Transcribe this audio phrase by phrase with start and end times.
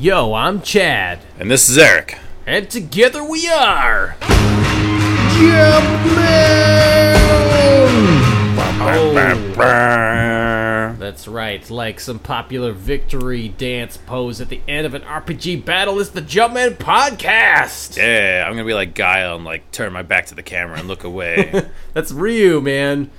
[0.00, 2.16] Yo, I'm Chad, And this is Eric.
[2.46, 4.16] and together we are.
[9.62, 11.68] Oh, that's right.
[11.68, 16.22] Like some popular victory dance pose at the end of an RPG battle is the
[16.22, 17.98] Jumpman Podcast.
[17.98, 20.88] Yeah, I'm gonna be like Guile and like turn my back to the camera and
[20.88, 21.68] look away.
[21.92, 23.10] That's Ryu, man.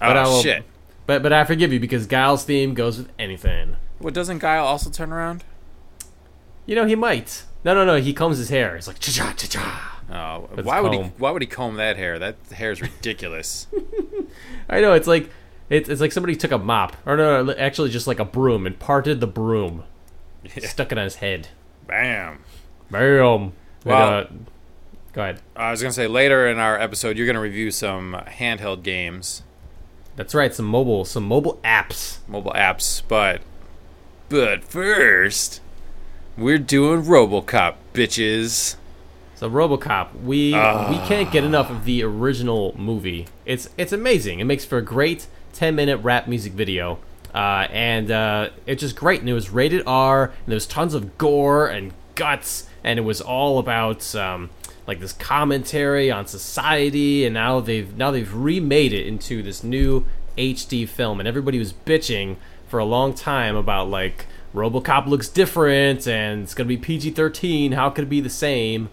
[0.00, 0.62] oh I will- shit!
[1.06, 3.74] But but I forgive you because Guile's theme goes with anything.
[4.00, 5.42] Well, doesn't Guile also turn around?
[6.68, 7.44] You know he might.
[7.64, 7.96] No, no, no.
[7.96, 8.76] He combs his hair.
[8.76, 10.00] It's like cha cha cha cha.
[10.10, 10.98] Oh, That's why would he?
[10.98, 11.12] comb.
[11.16, 12.18] Why would he comb that hair?
[12.18, 13.66] That hair is ridiculous.
[14.68, 15.30] I know it's like
[15.70, 18.66] it's it's like somebody took a mop or no, no, actually just like a broom
[18.66, 19.84] and parted the broom,
[20.62, 21.48] stuck it on his head.
[21.86, 22.40] Bam.
[22.90, 23.52] Bam.
[23.84, 24.24] Well- Uh,
[25.14, 25.40] go ahead.
[25.56, 29.42] I was gonna say later in our episode you're gonna review some handheld games,
[30.16, 30.54] That's right.
[30.54, 32.18] Some mobile, some mobile apps.
[32.28, 33.40] mobile apps, but
[34.28, 35.60] but first
[36.38, 38.76] we're doing RoboCop, bitches.
[39.34, 40.88] So RoboCop, we Ah.
[40.90, 43.26] we can't get enough of the original movie.
[43.44, 44.40] It's it's amazing.
[44.40, 46.98] It makes for a great ten minute rap music video,
[47.34, 49.20] uh, and uh, it's just great.
[49.20, 53.02] And it was rated R, and there was tons of gore and guts, and it
[53.02, 54.50] was all about um,
[54.86, 57.24] like this commentary on society.
[57.24, 60.04] And now they've now they've remade it into this new
[60.36, 64.26] HD film, and everybody was bitching for a long time about like.
[64.58, 67.74] RoboCop looks different, and it's gonna be PG-13.
[67.74, 68.90] How could it be the same?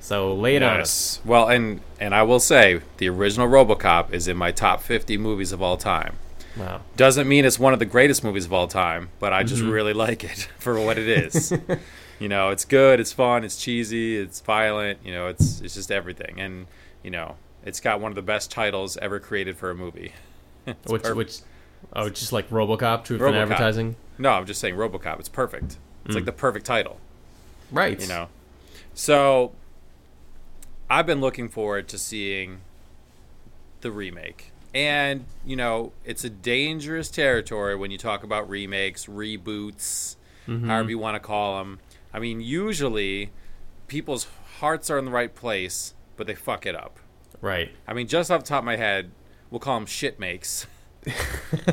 [0.00, 1.18] So lay it on us.
[1.18, 1.20] Yes.
[1.26, 5.52] Well, and and I will say the original RoboCop is in my top 50 movies
[5.52, 6.14] of all time.
[6.56, 6.80] Wow.
[6.96, 9.70] Doesn't mean it's one of the greatest movies of all time, but I just Mm-hmm.
[9.70, 11.52] really like it for what it is.
[12.18, 14.98] you know, it's good, it's fun, it's cheesy, it's violent.
[15.04, 16.66] You know, it's it's just everything, and
[17.02, 20.12] you know, it's got one of the best titles ever created for a movie.
[20.64, 21.16] Which, perfect.
[21.16, 21.38] which,
[21.94, 23.42] oh, just like RoboCop, Truth RoboCop.
[23.42, 23.96] Advertising.
[24.18, 25.18] No, I'm just saying RoboCop.
[25.18, 25.78] It's perfect.
[26.04, 26.16] It's Mm.
[26.16, 26.98] like the perfect title.
[27.70, 27.98] Right.
[28.00, 28.28] you know.
[28.94, 29.52] So
[30.90, 32.60] I've been looking forward to seeing
[33.80, 34.52] the remake.
[34.74, 40.16] And, you know, it's a dangerous territory when you talk about remakes, reboots,
[40.46, 41.78] however you want to call them.
[42.12, 43.30] I mean, usually
[43.86, 44.26] people's
[44.58, 46.98] hearts are in the right place, but they fuck it up.
[47.40, 47.70] Right.
[47.88, 49.10] I mean, just off the top of my head,
[49.50, 50.66] we'll call them shit makes.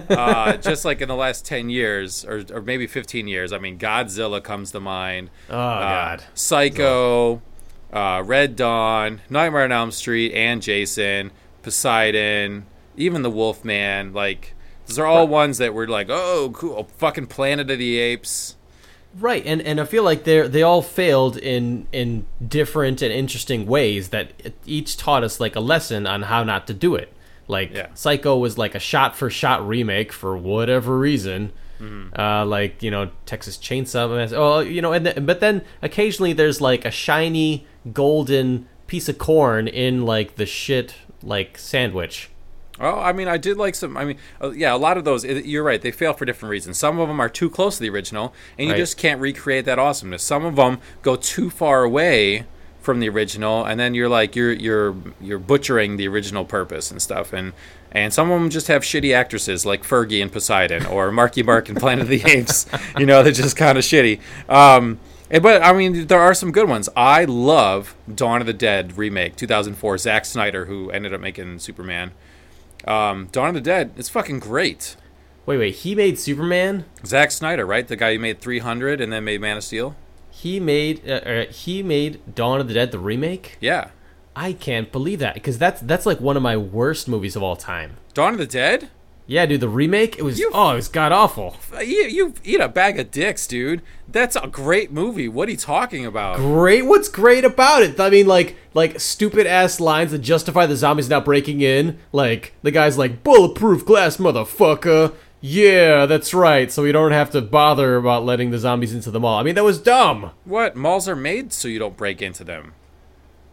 [0.09, 3.77] uh, just like in the last 10 years, or, or maybe 15 years, I mean,
[3.77, 5.29] Godzilla comes to mind.
[5.49, 6.23] Oh Uh, God.
[6.33, 7.41] Psycho,
[7.93, 11.31] uh, Red Dawn, Nightmare on Elm Street, and Jason,
[11.61, 12.65] Poseidon,
[12.97, 14.13] even the Wolfman.
[14.13, 14.53] Like,
[14.87, 18.55] those are all ones that were like, oh, cool, fucking Planet of the Apes.
[19.17, 19.43] Right.
[19.43, 24.09] And and I feel like they they all failed in in different and interesting ways
[24.09, 24.33] that
[24.67, 27.11] each taught us like a lesson on how not to do it.
[27.49, 27.87] Like Yeah.
[27.95, 31.51] Psycho was like a shot for shot remake for whatever reason.
[31.81, 32.17] Mm-hmm.
[32.19, 34.31] Uh, like you know Texas Chainsaw.
[34.33, 39.17] Oh, you know, and th- but then occasionally there's like a shiny golden piece of
[39.17, 42.29] corn in like the shit like sandwich.
[42.81, 43.97] Oh, I mean, I did like some.
[43.97, 45.23] I mean, uh, yeah, a lot of those.
[45.25, 46.77] it- You're right; they fail for different reasons.
[46.77, 48.79] Some of them are too close to the original, and you Right.
[48.79, 50.23] just can't recreate that awesomeness.
[50.23, 52.45] Some of them go too far away
[52.89, 56.99] from the original, and then you're like you're you're you're butchering the original purpose and
[56.99, 57.33] stuff.
[57.33, 57.53] And
[57.91, 61.69] and some of them just have shitty actresses like Fergie and Poseidon or Marky Mark
[61.69, 62.65] and Planet of the Apes.
[62.97, 64.19] You know, they're just kind of shitty.
[64.49, 66.89] Um, but I mean, there are some good ones.
[66.95, 69.99] I love Dawn of the Dead remake, 2004.
[69.99, 72.11] Zack Snyder, who ended up making Superman.
[72.85, 74.95] Um, Dawn of the Dead, it's fucking great.
[75.45, 75.75] Wait, wait.
[75.75, 76.85] He made Superman.
[77.05, 77.87] Zack Snyder, right?
[77.87, 79.95] The guy who made 300 and then made Man of Steel.
[80.41, 83.57] He made uh, uh, he made Dawn of the Dead the remake.
[83.59, 83.89] Yeah,
[84.35, 87.55] I can't believe that because that's that's like one of my worst movies of all
[87.57, 87.97] time.
[88.13, 88.89] Dawn of the Dead.
[89.27, 91.55] Yeah, dude, the remake it was You- oh it was god awful.
[91.73, 93.81] You, you eat a bag of dicks, dude.
[94.07, 95.27] That's a great movie.
[95.27, 96.37] What are you talking about?
[96.37, 97.99] Great, what's great about it?
[97.99, 101.99] I mean, like like stupid ass lines that justify the zombies not breaking in.
[102.11, 105.13] Like the guy's like bulletproof glass, motherfucker.
[105.41, 106.71] Yeah, that's right.
[106.71, 109.39] So we don't have to bother about letting the zombies into the mall.
[109.39, 110.31] I mean, that was dumb.
[110.43, 112.73] What malls are made so you don't break into them?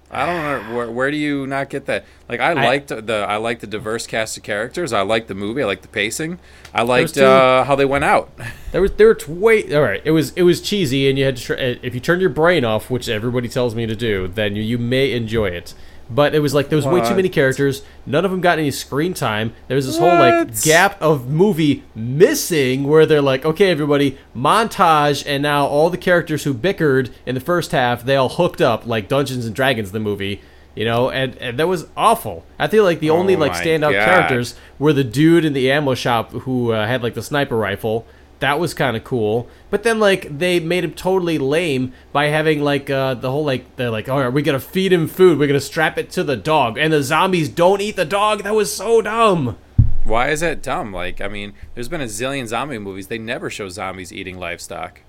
[0.09, 2.05] I don't know where, where do you not get that?
[2.29, 4.93] Like I, liked the I liked the diverse cast of characters.
[4.93, 5.62] I liked the movie.
[5.62, 6.38] I liked the pacing.
[6.73, 8.31] I liked two- uh, how they went out.
[8.73, 10.03] There was there were t- way all right.
[10.05, 12.91] It was it was cheesy, and you had to if you turn your brain off,
[12.91, 15.73] which everybody tells me to do, then you, you may enjoy it.
[16.08, 17.82] But it was like there was way too many characters.
[18.06, 19.53] None of them got any screen time.
[19.67, 25.25] There was this whole like gap of movie missing where they're like, okay, everybody, montage,
[25.26, 28.87] and now all the characters who bickered in the first half, they all hooked up
[28.87, 30.41] like Dungeons and Dragons, the movie.
[30.76, 32.44] You know, and, and that was awful.
[32.58, 34.05] I feel like the only Oh like standout God.
[34.05, 38.06] characters were the dude in the ammo shop who uh, had like the sniper rifle
[38.41, 39.49] that was kind of cool.
[39.71, 43.77] But then like they made him totally lame by having like uh, the whole like
[43.77, 45.38] they're like, oh, are we gonna feed him food?
[45.38, 48.43] We're gonna strap it to the dog, and the zombies don't eat the dog.
[48.43, 49.56] That was so dumb.
[50.05, 50.93] Why is that dumb?
[50.93, 53.09] Like, I mean, there's been a zillion zombie movies.
[53.09, 55.00] They never show zombies eating livestock.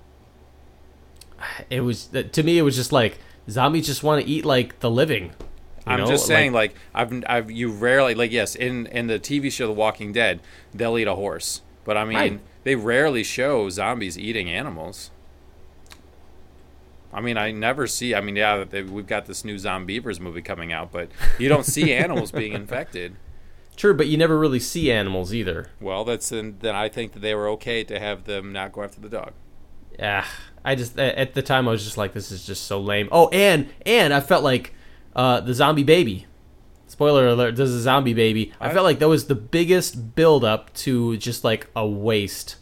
[1.70, 4.90] It was to me, it was just like zombies just want to eat like the
[4.90, 5.24] living.
[5.24, 5.32] you
[5.86, 6.06] I'm know?
[6.06, 9.72] just saying, like, I've, I've, you rarely, like, yes, in in the TV show The
[9.72, 10.40] Walking Dead,
[10.74, 12.40] they'll eat a horse, but I mean, Right.
[12.64, 15.10] They rarely show zombies eating animals.
[17.12, 18.14] I mean, I never see.
[18.14, 21.64] I mean, yeah, they, we've got this new Zombeavers movie coming out, but you don't
[21.64, 23.16] see animals being infected.
[23.76, 25.70] True, but you never really see animals either.
[25.80, 29.00] Well, that's then I think that they were okay to have them not go after
[29.00, 29.32] the dog.
[29.98, 30.26] Yeah,
[30.64, 33.08] I just at the time I was just like, this is just so lame.
[33.12, 34.74] Oh, and and I felt like
[35.14, 36.26] uh, the zombie baby.
[36.88, 38.52] Spoiler alert: There's a zombie baby.
[38.60, 42.56] I, I- felt like that was the biggest build up to just like a waste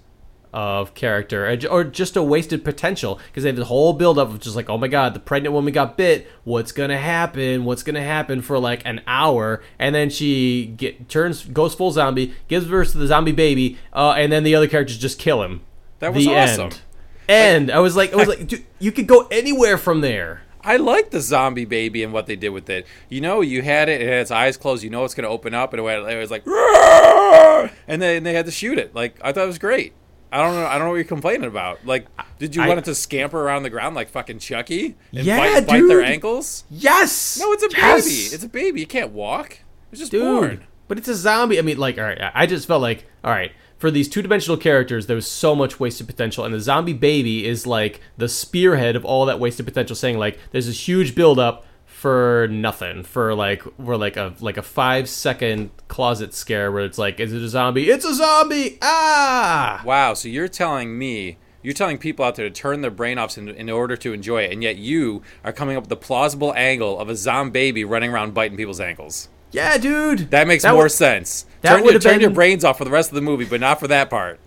[0.53, 4.41] of character or just a wasted potential because they have the whole build up of
[4.41, 6.27] just like, oh my god, the pregnant woman got bit.
[6.45, 7.65] What's gonna happen?
[7.67, 9.63] What's gonna happen for like an hour?
[9.79, 14.13] And then she get turns goes full zombie, gives birth to the zombie baby, uh,
[14.17, 15.61] and then the other characters just kill him.
[15.99, 16.65] That was the awesome.
[16.65, 16.81] End.
[17.29, 20.43] And I was like, I was like, dude, you could go anywhere from there.
[20.67, 22.87] I like the zombie baby and what they did with it.
[23.09, 24.83] You know, you had it, it had its eyes closed.
[24.83, 28.35] You know it's going to open up, and it was like, "Roar!" and then they
[28.35, 28.95] had to shoot it.
[28.95, 29.93] Like I thought it was great.
[30.33, 30.67] I don't know.
[30.67, 31.87] I don't know what you're complaining about.
[31.87, 32.07] Like,
[32.39, 35.39] did you I- want it to scamper around the ground like fucking Chucky and Yeah,
[35.61, 36.65] bite, bite their ankles?
[36.69, 37.39] Yes.
[37.41, 38.05] No, it's a Yes!
[38.05, 38.35] baby.
[38.35, 38.81] It's a baby.
[38.81, 39.61] You can't walk.
[39.93, 40.23] It's just dude.
[40.23, 40.65] born.
[40.89, 41.59] But it's a zombie.
[41.59, 42.21] I mean, like, all right.
[42.21, 45.55] I- I just felt like, all right, for these two dimensional characters, there was so
[45.55, 49.67] much wasted potential, and the zombie baby is like the spearhead of all that wasted
[49.67, 49.95] potential.
[49.97, 54.57] Saying like, there's this huge build up for nothing, for like, we're like a like
[54.57, 57.91] a five second closet scare where it's like, is it a zombie?
[57.91, 58.79] It's a zombie.
[58.83, 59.83] Ah.
[59.85, 60.15] Wow.
[60.15, 61.39] So you're telling me.
[61.63, 64.45] You're telling people out there to turn their brain off in, in order to enjoy
[64.45, 67.85] it, and yet you are coming up with the plausible angle of a zombie baby
[67.85, 69.29] running around biting people's ankles.
[69.53, 70.31] Yeah, dude.
[70.31, 71.47] That makes That more would- sense.
[71.63, 73.81] that turn your, turn your brains off for the rest of the movie, but not
[73.81, 74.39] for that part.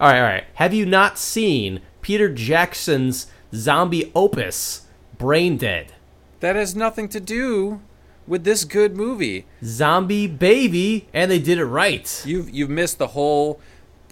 [0.00, 0.44] All right, all right.
[0.54, 4.82] Have you not seen Peter Jackson's zombie opus,
[5.18, 5.92] Brain Dead?
[6.40, 7.80] That has nothing to do
[8.26, 9.46] with this good movie.
[9.62, 12.22] Zombie baby, and they did it right.
[12.26, 13.60] You've you've missed the whole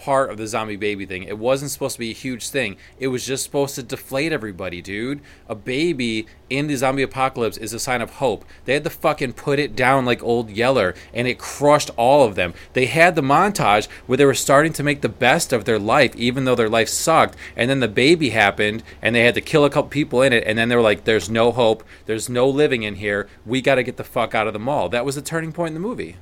[0.03, 1.23] part of the zombie baby thing.
[1.23, 2.77] It wasn't supposed to be a huge thing.
[2.99, 5.21] It was just supposed to deflate everybody, dude.
[5.49, 8.45] A baby in the zombie apocalypse is a sign of hope.
[8.65, 12.35] They had to fucking put it down like old Yeller, and it crushed all of
[12.35, 12.53] them.
[12.73, 16.17] They had the montage where they were starting to make the best of their life,
[16.17, 17.37] even though their life sucked.
[17.57, 20.43] And then the baby happened, and they had to kill a couple people in it.
[20.47, 21.85] And then they were like, "There's no hope.
[22.07, 23.29] There's no living in here.
[23.47, 25.69] We got to get the fuck out of the mall." That was the turning point
[25.69, 26.17] in the movie.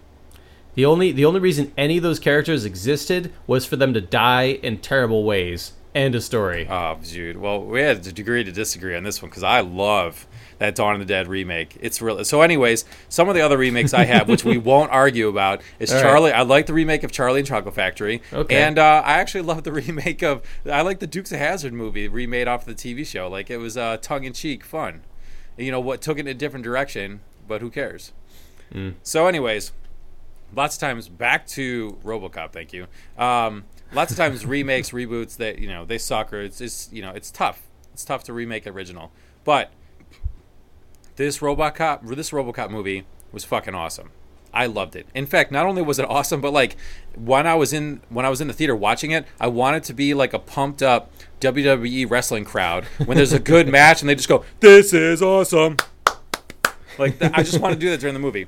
[0.75, 4.45] The only the only reason any of those characters existed was for them to die
[4.63, 5.73] in terrible ways.
[5.93, 6.69] End of story.
[6.71, 7.37] Oh, dude.
[7.37, 10.29] Well, we had a degree to disagree on this one because I love
[10.59, 11.77] that Dawn of the Dead remake.
[11.81, 12.43] It's really so.
[12.43, 15.97] Anyways, some of the other remakes I have, which we won't argue about, is All
[15.97, 16.03] right.
[16.03, 16.33] Charlie.
[16.33, 18.55] I like the remake of Charlie and Chocolate Factory, Okay.
[18.63, 20.43] and uh, I actually love the remake of.
[20.65, 23.29] I like the Dukes of Hazzard movie remade off the TV show.
[23.29, 25.01] Like it was uh, tongue in cheek fun.
[25.59, 27.19] You know what took it in a different direction,
[27.49, 28.13] but who cares?
[28.73, 28.95] Mm.
[29.03, 29.73] So, anyways,
[30.55, 32.53] lots of times back to RoboCop.
[32.53, 32.87] Thank you.
[33.19, 37.03] Um, lots of times remakes, reboots that you know they suck or it's, it's you
[37.03, 37.63] know it's tough.
[37.93, 39.13] It's tough to remake original.
[39.45, 39.73] But
[41.17, 44.11] this RoboCop, this RoboCop movie was fucking awesome.
[44.53, 45.07] I loved it.
[45.15, 46.77] In fact, not only was it awesome, but like
[47.15, 49.93] when I was in when I was in the theater watching it, I wanted to
[49.93, 54.15] be like a pumped up WWE wrestling crowd when there's a good match and they
[54.15, 55.77] just go, "This is awesome."
[56.99, 58.47] Like I just want to do that during the movie.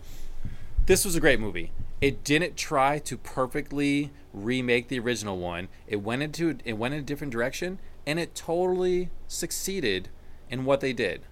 [0.87, 1.71] This was a great movie.
[2.03, 5.69] It didn't try to perfectly remake the original one.
[5.87, 10.09] It went into it went in a different direction, and it totally succeeded
[10.51, 11.23] in what they did.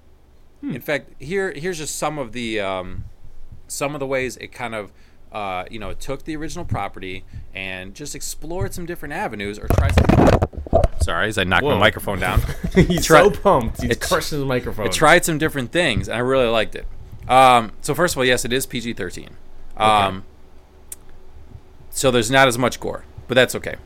[0.63, 3.05] In fact, here here's just some of the um,
[3.67, 4.93] some of the ways it kind of
[5.33, 7.25] uh, you know took the original property
[7.55, 9.95] and just explored some different avenues or tried.
[9.95, 11.75] Some, sorry, as I knocked Whoa.
[11.75, 12.43] my microphone down.
[12.75, 13.81] He's try- so pumped.
[13.81, 14.87] He's it- crushing his microphone.
[14.87, 16.87] It tried some different things, and I really liked it.
[17.27, 19.31] Um, so first of all, yes, it is PG thirteen.
[19.79, 20.25] Um,
[21.91, 23.77] so there's not as much gore, but that's okay.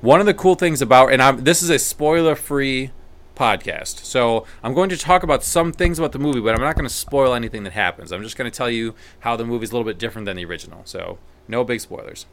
[0.00, 2.92] One of the cool things about, and I'm, this is a spoiler free
[3.34, 6.76] podcast, so I'm going to talk about some things about the movie, but I'm not
[6.76, 8.12] going to spoil anything that happens.
[8.12, 10.44] I'm just going to tell you how the movie's a little bit different than the
[10.44, 10.82] original.
[10.84, 12.26] So no big spoilers.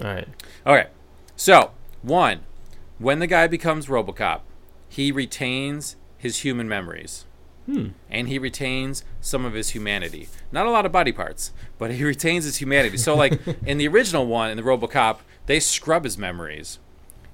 [0.00, 0.28] All right.
[0.66, 0.88] Okay.
[1.36, 1.72] So,
[2.02, 2.40] one,
[2.98, 4.40] when the guy becomes Robocop,
[4.88, 7.24] he retains his human memories.
[7.70, 7.88] Hmm.
[8.10, 10.28] And he retains some of his humanity.
[10.50, 12.96] Not a lot of body parts, but he retains his humanity.
[12.96, 16.78] So, like in the original one, in the Robocop, they scrub his memories.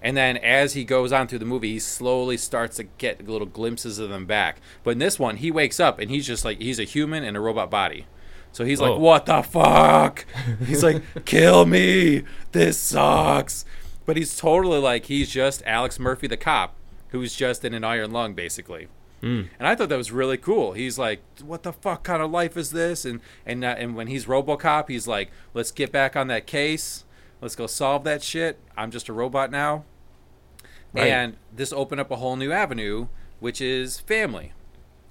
[0.03, 3.47] And then as he goes on through the movie, he slowly starts to get little
[3.47, 4.61] glimpses of them back.
[4.85, 7.35] But in this one, he wakes up and he's just like he's a human in
[7.35, 8.07] a robot body.
[8.53, 8.91] So he's Whoa.
[8.91, 9.01] like, oh.
[9.01, 10.27] "What the fuck?"
[10.65, 12.25] He's like, "Kill me!
[12.53, 13.65] This sucks."
[14.05, 16.77] But he's totally like he's just Alex Murphy, the cop,
[17.09, 18.89] who's just in an iron lung, basically.
[19.27, 20.73] And I thought that was really cool.
[20.73, 24.07] He's like, "What the fuck kind of life is this?" And and uh, and when
[24.07, 27.05] he's RoboCop, he's like, "Let's get back on that case.
[27.41, 28.59] Let's go solve that shit.
[28.77, 29.85] I'm just a robot now."
[30.93, 31.09] Right.
[31.09, 33.09] And this opened up a whole new avenue,
[33.41, 34.53] which is family.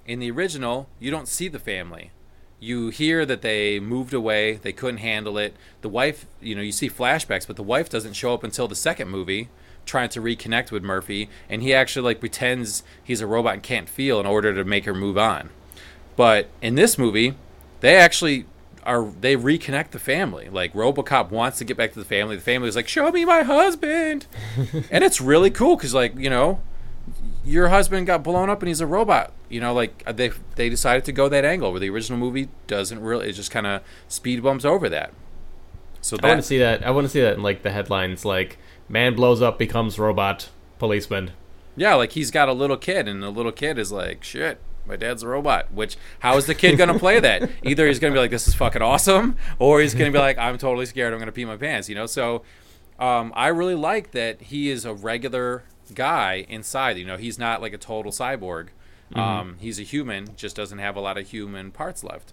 [0.06, 2.10] In the original, you don't see the family.
[2.58, 5.54] You hear that they moved away, they couldn't handle it.
[5.82, 8.74] The wife, you know, you see flashbacks, but the wife doesn't show up until the
[8.74, 9.48] second movie,
[9.86, 13.88] trying to reconnect with Murphy, and he actually like pretends he's a robot and can't
[13.88, 15.48] feel in order to make her move on.
[16.16, 17.34] But in this movie,
[17.80, 18.46] they actually
[18.82, 20.48] are they reconnect the family.
[20.48, 22.36] Like RoboCop wants to get back to the family.
[22.36, 24.26] The family is like, "Show me my husband,"
[24.90, 26.60] and it's really cool because, like, you know,
[27.44, 29.32] your husband got blown up and he's a robot.
[29.48, 32.48] You know, like uh, they they decided to go that angle where the original movie
[32.66, 33.28] doesn't really.
[33.28, 35.12] It just kind of speed bumps over that.
[36.00, 36.86] So I want to see that.
[36.86, 40.48] I want to see that in like the headlines, like "Man blows up, becomes robot
[40.78, 41.32] policeman."
[41.76, 44.94] yeah, like he's got a little kid and the little kid is like, "Shit." My
[44.94, 45.72] dad's a robot.
[45.72, 47.50] Which how is the kid gonna play that?
[47.64, 50.58] Either he's gonna be like, "This is fucking awesome," or he's gonna be like, "I'm
[50.58, 51.12] totally scared.
[51.12, 52.06] I'm gonna pee my pants." You know.
[52.06, 52.42] So
[52.98, 55.64] um, I really like that he is a regular
[55.94, 56.98] guy inside.
[56.98, 58.68] You know, he's not like a total cyborg.
[59.14, 62.32] Um, he's a human, just doesn't have a lot of human parts left.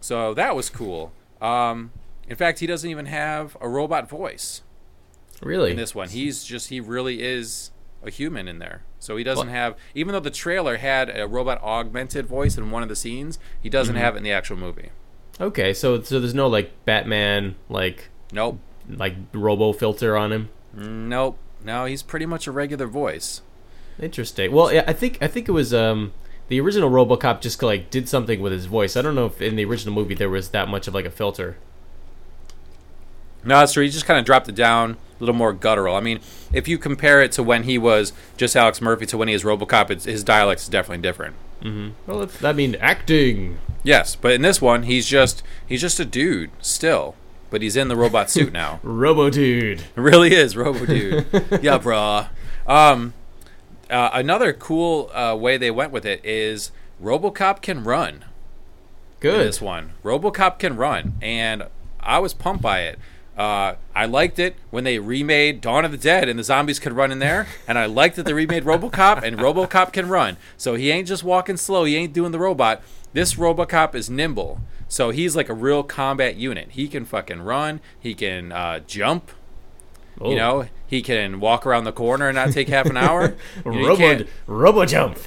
[0.00, 1.12] So that was cool.
[1.40, 1.92] Um,
[2.28, 4.62] in fact, he doesn't even have a robot voice
[5.42, 5.72] Really?
[5.72, 6.08] in this one.
[6.08, 7.70] He's just he really is
[8.02, 8.82] a human in there.
[8.98, 12.70] So he doesn't Well- have even though the trailer had a robot augmented voice in
[12.70, 14.90] one of the scenes, he doesn't have it in the actual movie.
[15.40, 18.58] Okay, so so there's no like Batman like Nope.
[18.88, 20.48] like robo filter on him.
[20.74, 21.38] Nope.
[21.64, 23.40] No, he's pretty much a regular voice.
[24.00, 24.52] Interesting.
[24.52, 26.12] Well, yeah, I think I think it was um
[26.48, 28.96] the original RoboCop just like did something with his voice.
[28.96, 31.10] I don't know if in the original movie there was that much of like a
[31.10, 31.56] filter.
[33.44, 33.84] No, that's true.
[33.84, 35.94] He just kind of dropped it down a little more guttural.
[35.96, 36.20] I mean,
[36.52, 39.44] if you compare it to when he was just Alex Murphy to when he is
[39.44, 41.36] RoboCop, it's, his dialect is definitely different.
[41.62, 41.90] Mm-hmm.
[42.06, 43.58] Well, that's, I mean acting.
[43.82, 47.14] Yes, but in this one, he's just he's just a dude still,
[47.50, 48.80] but he's in the robot suit now.
[48.82, 49.80] Robo dude.
[49.80, 51.26] It really is Robo Dude.
[51.62, 52.28] yeah, brah.
[52.66, 53.14] Um,
[53.90, 56.72] uh, another cool uh, way they went with it is
[57.02, 58.24] RoboCop can run.
[59.20, 59.46] Good.
[59.46, 59.92] this one.
[60.02, 61.64] RoboCop can run, and
[62.00, 62.98] I was pumped by it.
[63.36, 66.92] Uh, I liked it when they remade Dawn of the Dead and the zombies could
[66.92, 70.36] run in there, and I liked that they remade RoboCop and RoboCop can run.
[70.56, 71.84] So he ain't just walking slow.
[71.84, 72.82] He ain't doing the robot.
[73.12, 74.60] This RoboCop is nimble.
[74.88, 76.70] So he's like a real combat unit.
[76.72, 77.80] He can fucking run.
[77.98, 79.30] He can uh, jump.
[80.20, 80.30] Oh.
[80.30, 83.34] You know, he can walk around the corner and not take half an hour.
[83.64, 85.18] You, know, Robo jump.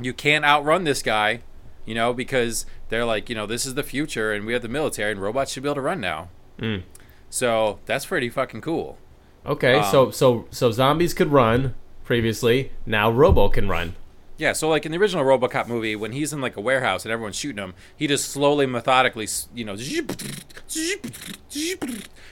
[0.00, 1.40] you can't outrun this guy,
[1.84, 4.68] you know, because they're like, you know, this is the future and we have the
[4.68, 6.28] military and robots should be able to run now.
[6.58, 6.82] Mm.
[7.30, 8.98] So that's pretty fucking cool.
[9.46, 12.72] Okay, Um, so so so zombies could run previously.
[12.84, 13.94] Now Robo can run.
[14.36, 17.12] Yeah, so like in the original RoboCop movie, when he's in like a warehouse and
[17.12, 19.76] everyone's shooting him, he just slowly, methodically, you know,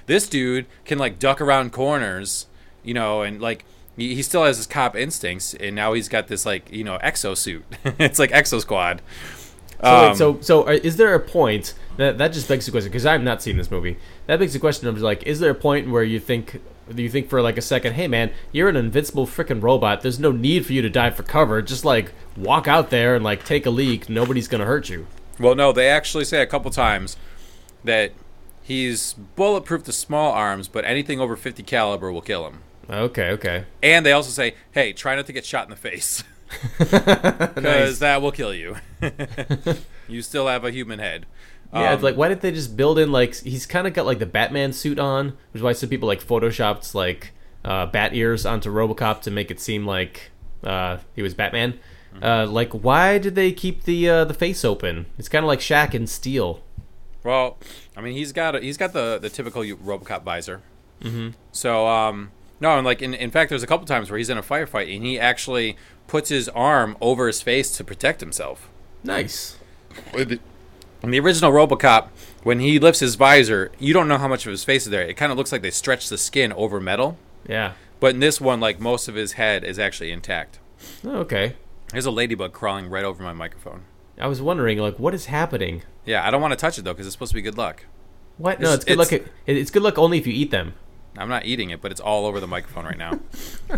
[0.07, 2.47] this dude can like duck around corners,
[2.83, 6.47] you know, and like he, still has his cop instincts, and now he's got this
[6.47, 7.63] like you know exosuit.
[7.99, 9.03] it's like Exo Squad.
[9.83, 12.73] So, Um, wait, so, so uh, is there a point that that just begs the
[12.73, 12.91] question?
[12.91, 13.97] Because I've not seen this movie.
[14.27, 16.61] That begs the question of like, is there a point where you think
[16.95, 20.01] you think for like a second, hey man, you're an invincible freaking robot.
[20.01, 21.61] There's no need for you to dive for cover.
[21.63, 24.09] Just like walk out there and like take a leak.
[24.09, 25.07] Nobody's gonna hurt you.
[25.39, 27.17] Well, no, they actually say a couple times
[27.85, 28.13] that
[28.63, 32.61] he's bulletproof to small arms, but anything over 50 caliber will kill him.
[32.91, 33.65] Okay, okay.
[33.83, 36.25] And they also say, "Hey, try not to get shot in the face,
[36.79, 37.99] because Nice.
[38.01, 38.77] that will kill you.
[40.09, 41.27] you still have a human head."
[41.73, 44.07] Yeah, it's Um, like why didn't they just build in like he's kind of got
[44.07, 47.33] like the Batman suit on, which is why some people like photoshopped like
[47.65, 50.31] uh, bat ears onto RoboCop to make it seem like
[50.65, 51.79] uh, he was Batman.
[52.23, 55.07] Uh, like why did they keep the uh, the face open?
[55.19, 56.63] It's kind of like Shaq and Steel.
[57.23, 57.59] Well,
[57.97, 60.63] I mean, he's got a, he's got the the typical RoboCop visor.
[61.03, 61.31] Mm-hmm.
[61.53, 64.39] So, um, no, and like in, in fact, there's a couple times where he's in
[64.39, 68.69] a firefight and he actually puts his arm over his face to protect himself.
[69.05, 69.57] Nice.
[70.15, 72.09] In the original RoboCop,
[72.43, 75.03] when he lifts his visor, you don't know how much of his face is there.
[75.03, 77.17] It kind of looks like they stretch the skin over metal.
[77.47, 77.73] Yeah.
[78.01, 80.59] But in this one, like most of his head is actually intact.
[81.05, 81.55] Oh, okay.
[81.93, 83.83] There's a ladybug crawling right over my microphone.
[84.21, 85.83] I was wondering like what is happening.
[86.05, 87.85] Yeah, I don't want to touch it though because it's supposed to be good luck.
[88.37, 88.61] What?
[88.61, 89.29] No, It's- it's, good luck.
[89.47, 90.75] It's good luck only if you eat them.
[91.19, 93.21] I'm not eating it, but it's all over the microphone right now.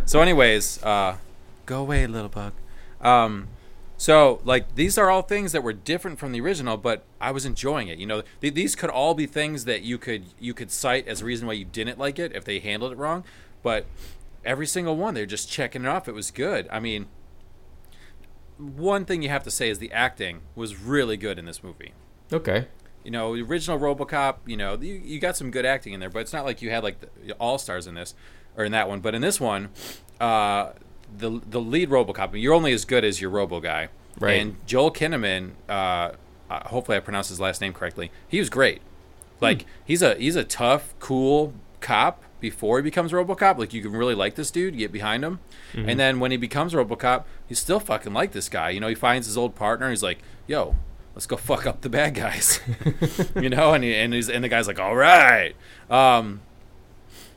[0.04, 1.16] so, anyways, uh,
[1.66, 2.52] go away, little bug.
[3.00, 3.48] Um,
[3.96, 7.44] so, like, these are all things that were different from the original, but I was
[7.44, 7.98] enjoying it.
[7.98, 11.20] You know, th- these could all be things that you could you could cite as
[11.20, 13.24] a reason why you didn't like it if they handled it wrong.
[13.62, 13.86] But
[14.44, 16.08] every single one, they're just checking it off.
[16.08, 16.66] It was good.
[16.70, 17.08] I mean,
[18.56, 21.92] one thing you have to say is the acting was really good in this movie.
[22.32, 22.68] Okay.
[23.04, 24.36] You know, the original RoboCop.
[24.46, 26.70] You know, you, you got some good acting in there, but it's not like you
[26.70, 28.14] had like the all stars in this
[28.56, 29.00] or in that one.
[29.00, 29.70] But in this one,
[30.20, 30.72] uh,
[31.16, 32.40] the the lead RoboCop.
[32.40, 33.88] You're only as good as your Robo guy.
[34.18, 34.40] Right.
[34.40, 35.52] And Joel Kinnaman.
[35.68, 36.12] Uh,
[36.50, 38.10] uh, hopefully, I pronounced his last name correctly.
[38.26, 38.82] He was great.
[39.40, 43.58] Like he's a he's a tough, cool cop before he becomes RoboCop.
[43.58, 45.40] Like you can really like this dude, get behind him,
[45.74, 48.70] and then when he becomes RoboCop, you still fucking like this guy.
[48.70, 49.86] You know, he finds his old partner.
[49.86, 50.76] And he's like, "Yo,
[51.20, 52.60] let's go fuck up the bad guys,"
[53.36, 55.54] you know, and he, and he's and the guy's like, "All right."
[55.90, 56.40] Um,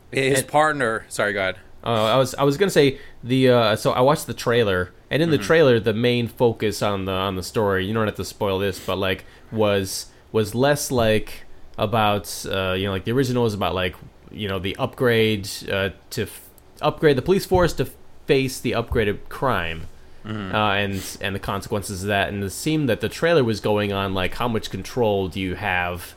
[0.09, 1.05] his And- partner.
[1.09, 1.57] Sorry, go ahead.
[1.85, 5.21] Uh, I was I was gonna say the uh, so I watched the trailer and
[5.21, 5.45] in the Mm-hmm.
[5.45, 8.79] trailer the main focus on the on the story you don't have to spoil this
[8.79, 11.43] but like was was less like
[11.77, 13.97] about uh, you know like the original was about like
[14.31, 16.47] you know the upgrade uh, to f-
[16.81, 17.85] upgrade the police force to
[18.27, 19.87] face the upgraded crime
[20.25, 20.56] Mm-hmm.
[20.56, 23.92] uh, and and the consequences of that and it seemed that the trailer was going
[23.92, 26.15] on like how much control do you have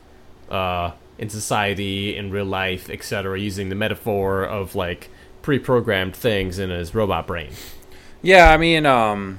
[0.51, 5.09] uh, in society, in real life, etc., using the metaphor of like
[5.43, 7.51] pre-programmed things in his robot brain.
[8.23, 9.39] Yeah, I mean, um,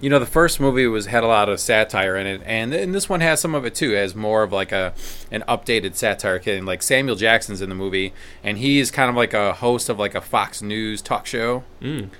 [0.00, 2.94] you know, the first movie was had a lot of satire in it, and, and
[2.94, 3.94] this one has some of it too.
[3.94, 4.94] It has more of like a
[5.30, 6.64] an updated satire kid.
[6.64, 8.12] Like Samuel Jackson's in the movie,
[8.42, 11.64] and he's kind of like a host of like a Fox News talk show.
[11.80, 12.10] Mm.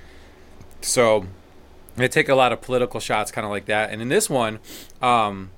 [0.81, 1.25] So
[1.99, 3.91] they take a lot of political shots, kind of like that.
[3.91, 4.59] And in this one,
[5.01, 5.51] um,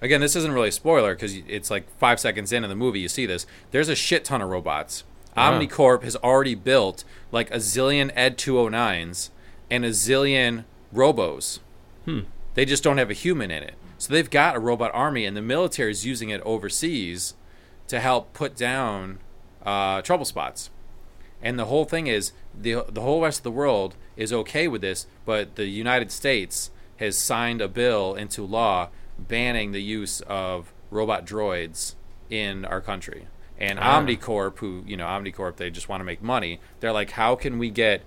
[0.00, 3.08] again, this isn't really a spoiler because it's like five seconds into the movie you
[3.08, 3.46] see this.
[3.70, 5.04] There's a shit ton of robots.
[5.36, 5.58] Wow.
[5.58, 9.30] Omnicorp has already built like a zillion Ed 209s
[9.70, 10.64] and a zillion
[10.94, 11.60] Robos.
[12.04, 12.20] Hmm.
[12.54, 13.74] They just don't have a human in it.
[13.98, 17.34] So they've got a robot army, and the military is using it overseas
[17.88, 19.18] to help put down
[19.64, 20.70] uh, trouble spots.
[21.42, 24.80] And the whole thing is the the whole rest of the world is okay with
[24.80, 30.72] this, but the United States has signed a bill into law banning the use of
[30.90, 31.94] robot droids
[32.28, 33.26] in our country.
[33.58, 34.00] And Ah.
[34.00, 36.60] Omnicorp, who you know Omnicorp, they just want to make money.
[36.80, 38.02] They're like, how can we get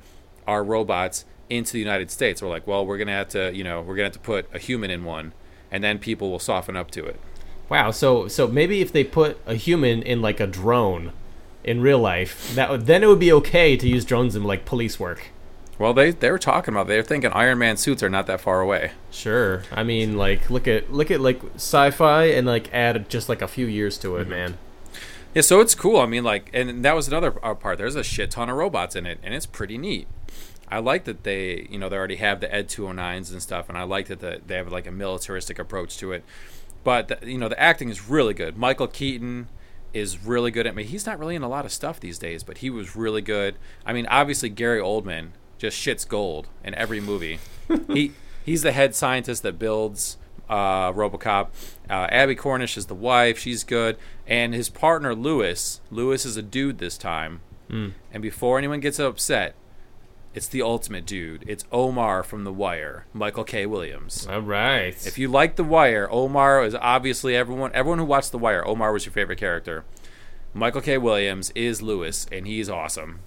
[0.47, 2.41] our robots into the United States?
[2.41, 4.59] We're like, well, we're gonna have to, you know, we're gonna have to put a
[4.59, 5.33] human in one,
[5.71, 7.19] and then people will soften up to it.
[7.69, 7.91] Wow.
[7.91, 11.13] So so maybe if they put a human in like a drone
[11.63, 14.65] in real life, that would, then it would be okay to use drones in like
[14.65, 15.31] police work.
[15.77, 18.61] Well, they they were talking about they're thinking Iron Man suits are not that far
[18.61, 18.91] away.
[19.09, 19.63] Sure.
[19.71, 23.47] I mean, like look at look at like sci-fi and like add just like a
[23.47, 24.59] few years to it, man.
[25.33, 25.97] Yeah, so it's cool.
[25.97, 27.77] I mean, like, and that was another uh, part.
[27.77, 30.07] There's a shit ton of robots in it, and it's pretty neat.
[30.67, 33.77] I like that they, you know, they already have the Ed 209s and stuff, and
[33.77, 36.23] I like that the, they have like a militaristic approach to it.
[36.83, 38.57] But the, you know, the acting is really good.
[38.57, 39.47] Michael Keaton
[39.93, 40.83] is really good at me.
[40.83, 43.55] He's not really in a lot of stuff these days, but he was really good.
[43.85, 47.39] I mean, obviously Gary Oldman just shits gold in every movie.
[47.87, 48.13] he
[48.45, 50.17] he's the head scientist that builds
[50.49, 51.47] uh, RoboCop.
[51.89, 55.81] Uh, Abbie Cornish is the wife; she's good, and his partner Lewis.
[55.91, 57.93] Lewis is a dude this time, Mm.
[58.11, 59.55] and before anyone gets upset,
[60.33, 61.43] it's the ultimate dude.
[61.47, 63.65] It's Omar from The Wire, Michael K.
[63.65, 64.25] Williams.
[64.27, 64.95] All right.
[65.05, 67.71] If you like The Wire, Omar is obviously everyone.
[67.73, 69.83] Everyone who watched The Wire, Omar was your favorite character.
[70.53, 70.97] Michael K.
[70.97, 73.19] Williams is Lewis, and he's awesome.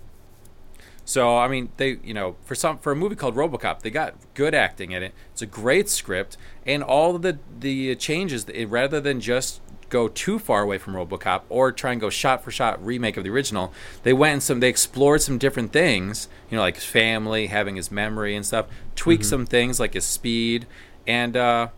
[1.05, 4.15] So I mean, they you know for some for a movie called RoboCop, they got
[4.33, 5.13] good acting in it.
[5.33, 6.37] It's a great script,
[6.67, 10.95] and all of the the changes it, rather than just go too far away from
[10.95, 14.43] RoboCop or try and go shot for shot remake of the original, they went and
[14.43, 16.29] some they explored some different things.
[16.51, 18.67] You know, like his family, having his memory and stuff.
[18.97, 20.67] Tweaked some things like his speed,
[21.07, 21.69] and uh,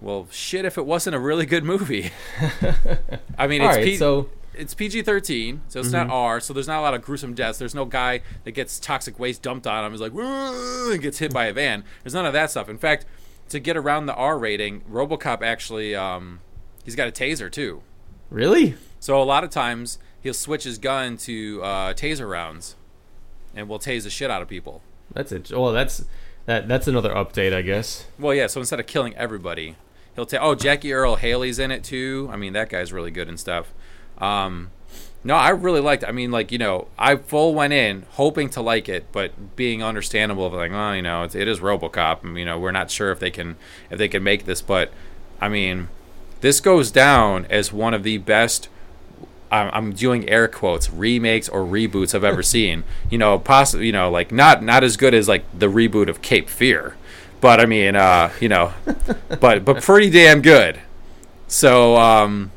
[0.00, 2.10] well, shit, if it wasn't a really good movie.
[3.38, 3.84] I mean, it's right.
[3.84, 6.40] P- so it's PG thirteen, so it's not R.
[6.40, 7.58] So there's not a lot of gruesome deaths.
[7.58, 9.92] There's no guy that gets toxic waste dumped on him.
[9.92, 11.84] He's like, and gets hit by a van.
[12.02, 12.68] There's none of that stuff.
[12.68, 13.06] In fact,
[13.50, 16.40] to get around the R rating, RoboCop actually, um,
[16.86, 17.82] he's got a taser too.
[18.30, 22.76] really, So a lot of times he'll switch his gun to uh, taser rounds,
[23.54, 24.80] and will tase the shit out of people.
[25.12, 25.50] that's it.
[25.50, 26.06] Well, that's
[26.46, 26.66] that.
[26.68, 28.06] That's another update, I guess.
[28.18, 28.46] Well, yeah.
[28.46, 29.76] So instead of killing everybody,
[30.14, 30.40] he'll take.
[30.40, 32.30] Oh, Jackie Earle Haley's in it too.
[32.32, 33.74] I mean, that guy's really good and stuff.
[34.18, 34.70] Um,
[35.24, 36.04] no, I really liked.
[36.04, 39.82] I mean, like you know, I full went in hoping to like it, but being
[39.82, 42.90] understandable of like, oh, you know, it's, it is RoboCop, and you know, we're not
[42.90, 43.56] sure if they can
[43.90, 44.92] if they can make this, but
[45.40, 45.88] I mean,
[46.46, 48.68] this goes down as one of the best
[49.50, 52.84] I'm, I'm doing air quotes remakes or reboots I've ever seen.
[53.10, 56.22] You know, possibly you know like not not as good as like the reboot of
[56.22, 56.96] Cape Fear,
[57.40, 58.72] but I mean, uh, you know,
[59.40, 60.78] but but pretty damn good.
[61.48, 62.52] So um,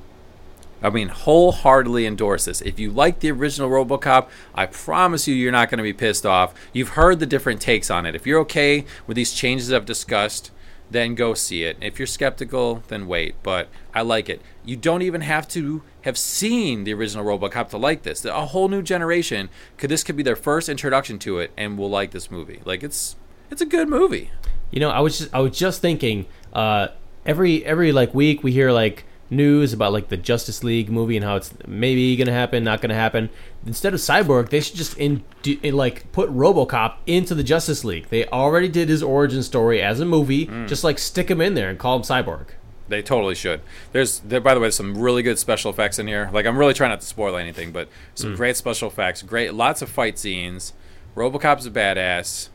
[0.83, 2.61] I mean, wholeheartedly endorse this.
[2.61, 6.27] If you like the original RoboCop, I promise you, you're not going to be pissed
[6.27, 6.53] off.
[6.73, 8.13] You've heard the different takes on it.
[8.13, 10.51] If you're okay with these changes I've discussed,
[10.91, 11.77] then go see it.
[11.81, 13.35] If you're skeptical, then wait.
[13.43, 14.41] But I like it.
[14.65, 18.23] You don't even have to have seen the original RoboCop to like this.
[18.25, 21.89] A whole new generation could this could be their first introduction to it and will
[21.89, 22.61] like this movie.
[22.65, 23.15] Like it's
[23.51, 24.31] it's a good movie.
[24.71, 26.25] You know, I was just I was just thinking.
[26.53, 26.87] Uh,
[27.25, 31.23] every every like week we hear like news about like the Justice League movie and
[31.23, 33.29] how it's maybe gonna happen, not gonna happen.
[33.65, 38.07] Instead of Cyborg, they should just in, in like put RoboCop into the Justice League.
[38.09, 40.47] They already did his origin story as a movie.
[40.47, 40.67] Mm.
[40.67, 42.47] Just like stick him in there and call him Cyborg.
[42.87, 43.61] They totally should.
[43.91, 46.29] There's there by the way some really good special effects in here.
[46.33, 49.81] Like I'm really trying not to spoil anything, but some great special effects, great lots
[49.81, 50.73] of fight scenes.
[51.15, 52.49] RoboCop's a badass,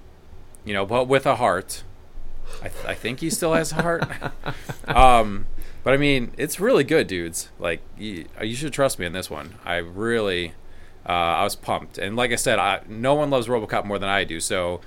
[0.65, 1.85] you know, but with a heart.
[2.63, 4.05] I, th- I think he still has a heart.
[4.89, 5.47] um,
[5.83, 7.51] but I mean, it's really good, dudes.
[7.59, 9.55] Like you, you should trust me in this one.
[9.65, 10.55] I really,
[11.07, 14.09] uh, I was pumped, and like I said, I, no one loves RoboCop more than
[14.09, 14.41] I do.
[14.41, 14.81] So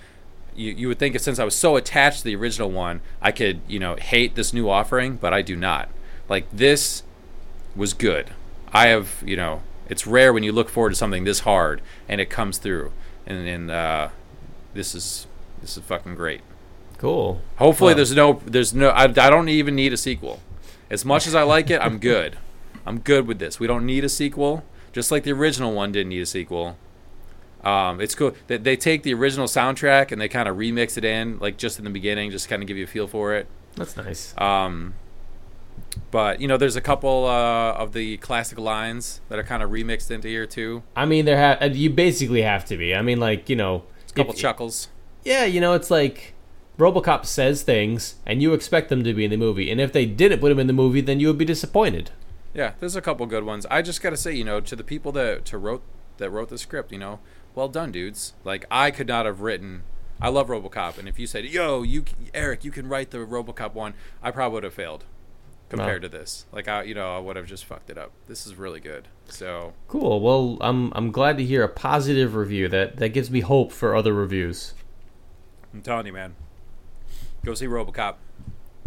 [0.55, 3.61] you, you would think since I was so attached to the original one, I could,
[3.67, 5.89] you know, hate this new offering, but I do not.
[6.27, 7.03] Like this
[7.75, 8.31] was good.
[8.73, 12.19] I have, you know, it's rare when you look forward to something this hard and
[12.19, 12.91] it comes through.
[13.25, 14.09] And, and uh,
[14.73, 15.27] this is
[15.61, 16.41] this is fucking great.
[16.97, 17.41] Cool.
[17.57, 20.41] Hopefully, Well- there's no there's no I, I don't even need a sequel.
[20.89, 22.37] As much as I like it, I'm good.
[22.85, 23.59] I'm good with this.
[23.59, 24.63] We don't need a sequel,
[24.97, 26.75] just like the original one didn't need a sequel.
[27.63, 31.05] Um, it's cool that they take the original soundtrack and they kind of remix it
[31.05, 33.45] in, like just in the beginning, just kind of give you a feel for it.
[33.75, 34.33] That's nice.
[34.39, 34.95] Um,
[36.09, 39.69] but you know, there's a couple uh, of the classic lines that are kind of
[39.69, 40.81] remixed into here too.
[40.95, 42.95] I mean, there have you basically have to be.
[42.95, 44.87] I mean, like you know, A couple if- chuckles.
[45.23, 46.33] Yeah, you know, it's like
[46.79, 50.05] RoboCop says things, and you expect them to be in the movie, and if they
[50.05, 52.09] didn't put him in the movie, then you would be disappointed.
[52.53, 53.65] Yeah, there's a couple good ones.
[53.69, 55.83] I just gotta say, you know, to the people that to wrote
[56.17, 57.19] that wrote the script, you know,
[57.55, 58.33] well done, dudes.
[58.43, 59.83] Like I could not have written.
[60.19, 63.73] I love RoboCop, and if you said, "Yo, you Eric, you can write the RoboCop
[63.73, 65.05] one," I probably would have failed
[65.69, 66.45] compared to this.
[66.51, 68.11] Like I, you know, I would have just fucked it up.
[68.27, 69.07] This is really good.
[69.27, 70.19] So Cool.
[70.21, 72.67] Well, I'm I'm glad to hear a positive review.
[72.67, 74.73] That that gives me hope for other reviews.
[75.73, 76.35] I'm telling you, man,
[77.45, 77.99] go see RoboCop.
[77.99, 78.17] All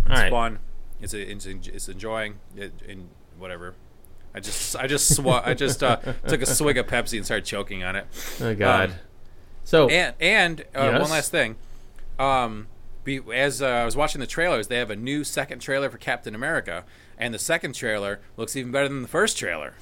[0.07, 0.31] It's right.
[0.31, 0.59] fun.
[1.01, 3.09] It's a, it's, it's enjoying it in
[3.41, 3.75] whatever.
[4.35, 5.97] I just I just swa- I just uh,
[6.29, 8.07] took a swig of Pepsi and started choking on it.
[8.41, 8.91] Oh God.
[8.91, 8.97] Um,
[9.65, 11.01] so And and uh, Yes?
[11.01, 11.57] one last thing,
[12.19, 12.69] um,
[13.05, 15.99] be, as uh, I was watching the trailers, they have a new second trailer for
[15.99, 16.85] Captain America,
[17.19, 19.75] and the second trailer looks even better than the first trailer.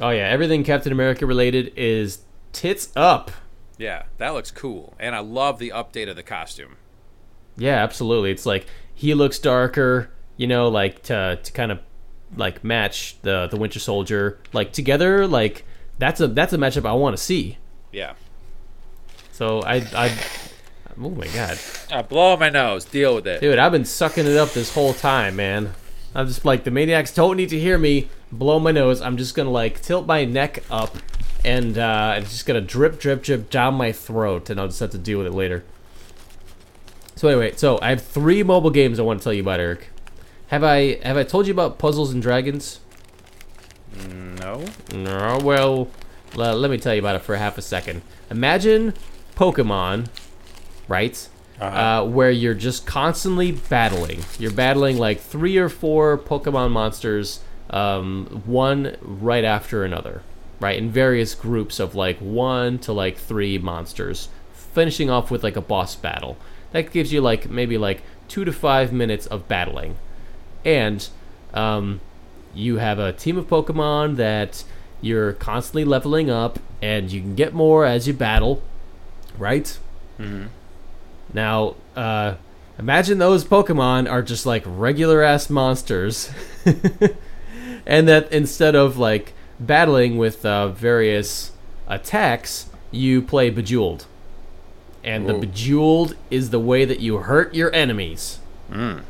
[0.00, 2.20] oh yeah, everything Captain America related is
[2.52, 3.30] tits up.
[3.78, 6.76] Yeah, that looks cool, and I love the update of the costume.
[7.56, 8.30] Yeah, absolutely.
[8.30, 11.80] It's like he looks darker, you know, like to to kind of
[12.36, 15.26] like match the the Winter Soldier like together.
[15.26, 15.64] Like
[15.98, 17.58] that's a that's a matchup I want to see.
[17.92, 18.14] Yeah,
[19.32, 20.18] So I I
[20.98, 21.58] oh my god,
[21.90, 22.84] uh, blow my nose.
[22.84, 23.40] Deal with it.
[23.40, 25.74] dude, I've been sucking it up this whole time, man.
[26.14, 29.00] I'm just like the maniacs don't need to hear me blow my nose.
[29.00, 30.96] I'm just gonna like tilt my neck up,
[31.44, 34.90] and uh, it's just gonna drip, drip, drip down my throat, and I'll just have
[34.90, 35.64] to deal with it later.
[37.14, 39.90] So anyway, so I have three mobile games I want to tell you about, Eric.
[40.52, 42.78] Have I have I told you about Puzzles and Dragons?
[44.06, 44.62] No.
[44.94, 45.38] No.
[45.42, 45.88] Well,
[46.34, 48.02] le- let me tell you about it for half a second.
[48.30, 48.92] Imagine
[49.34, 50.08] Pokemon,
[50.88, 51.26] right?
[51.58, 54.20] uh, where you're just constantly battling.
[54.38, 60.22] You're battling like three or four Pokemon monsters, um, one right after another,
[60.60, 60.76] right?
[60.76, 65.62] In various groups of like one to like three monsters, finishing off with like a
[65.62, 66.36] boss battle.
[66.72, 69.96] That gives you like maybe like two to five minutes of battling.
[70.64, 71.06] And
[71.54, 72.00] um,
[72.54, 74.64] you have a team of Pokemon that
[75.00, 78.62] you're constantly leveling up, and you can get more as you battle,
[79.36, 79.78] right?
[81.34, 82.34] Now, uh,
[82.78, 86.30] imagine those Pokemon are just like regular ass monsters,
[87.86, 91.52] and that instead of like battling with uh, various
[91.88, 94.06] attacks, you play Bejeweled.
[95.04, 98.38] And the Bejeweled is the way that you hurt your enemies.
[98.70, 99.02] Mm.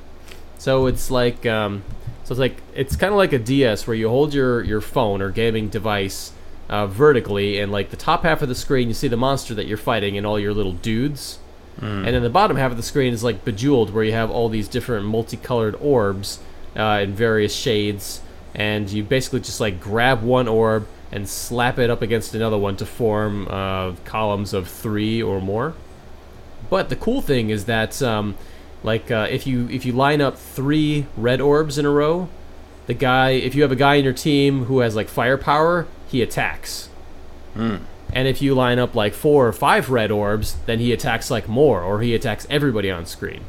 [0.62, 1.82] So it's like, um,
[2.22, 5.20] so it's like it's kind of like a DS where you hold your your phone
[5.20, 6.32] or gaming device
[6.68, 9.66] uh, vertically, and like the top half of the screen, you see the monster that
[9.66, 11.40] you're fighting and all your little dudes.
[12.06, 14.48] And then the bottom half of the screen is like Bejeweled, where you have all
[14.48, 16.38] these different multicolored orbs
[16.76, 18.20] uh, in various shades,
[18.54, 22.76] and you basically just like grab one orb, and slap it up against another one
[22.76, 25.74] to form uh, columns of three or more.
[26.70, 28.36] But the cool thing is that, um,
[28.82, 32.28] like, uh, if you if you line up three red orbs in a row,
[32.86, 36.22] the guy if you have a guy in your team who has like firepower, he
[36.22, 36.88] attacks.
[38.12, 41.48] And if you line up like four or five red orbs, then he attacks like
[41.48, 43.44] more, or he attacks everybody on screen.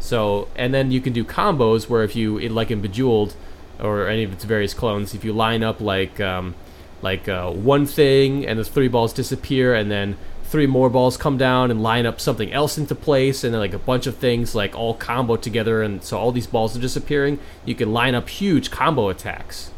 [0.00, 3.34] So, and then you can do combos where if you, like in Bejeweled,
[3.78, 6.54] or any of its various clones, if you line up like, um,
[7.02, 10.16] like uh, one thing and the three balls disappear, and then
[10.54, 13.72] three more balls come down and line up something else into place, and then like
[13.72, 17.40] a bunch of things like all combo together, and so all these balls are disappearing.
[17.64, 19.72] You can line up huge combo attacks.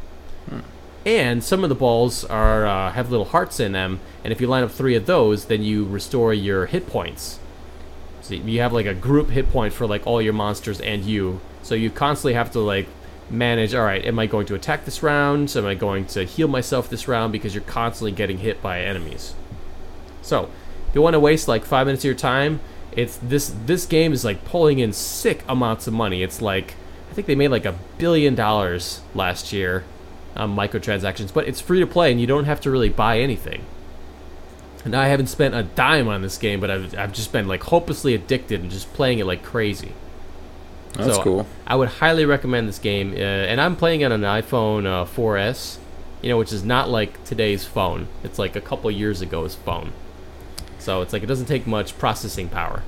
[1.06, 4.48] And some of the balls are uh, have little hearts in them and if you
[4.48, 7.38] line up three of those then you restore your hit points.
[8.20, 11.40] So you have like a group hit point for like all your monsters and you.
[11.62, 12.86] So you constantly have to like
[13.30, 15.56] manage all right am i going to attack this round?
[15.56, 17.32] Am i going to heal myself this round?
[17.32, 19.34] Because you're constantly getting hit by enemies.
[20.22, 20.50] So
[20.96, 22.60] you want to waste like five minutes of your time
[22.92, 26.74] it's this this game is like pulling in sick amounts of money it's like
[27.10, 29.84] i think they made like a billion dollars last year
[30.36, 33.64] um, microtransactions, but it's free to play and you don't have to really buy anything.
[34.84, 37.64] And I haven't spent a dime on this game, but I've, I've just been like
[37.64, 39.92] hopelessly addicted and just playing it like crazy.
[40.92, 41.46] That's So, cool.
[41.66, 45.04] I would highly recommend this game, uh, and I'm playing it on an iPhone uh,
[45.04, 45.78] 4S,
[46.22, 48.06] you know, which is not like today's phone.
[48.22, 49.92] It's like a couple years ago's phone.
[50.86, 52.84] So it's like it doesn't take much processing power.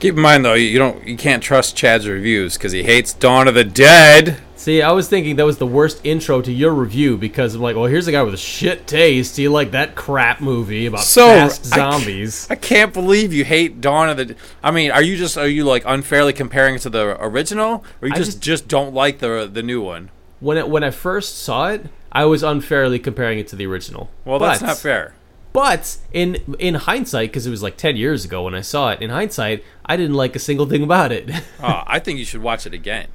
[0.00, 3.48] Keep in mind though, you don't, you can't trust Chad's reviews because he hates Dawn
[3.48, 4.36] of the Dead.
[4.54, 7.74] See, I was thinking that was the worst intro to your review because I'm like,
[7.74, 9.38] well, here's a guy with a shit taste.
[9.38, 12.46] He like that crap movie about So, fast zombies.
[12.50, 14.36] I can't believe you hate Dawn of the.
[14.62, 18.08] I mean, are you just are you like unfairly comparing it to the original, or
[18.08, 20.10] you just just- just don't like the the new one?
[20.40, 24.10] when it, when I first saw it, I was unfairly comparing it to the original.
[24.26, 25.14] Well, that's not fair.
[25.56, 29.00] But in in hindsight, because it was like ten years ago when I saw it,
[29.00, 31.30] in hindsight, I didn't like a single thing about it.
[31.62, 33.08] Oh, I think you should watch it again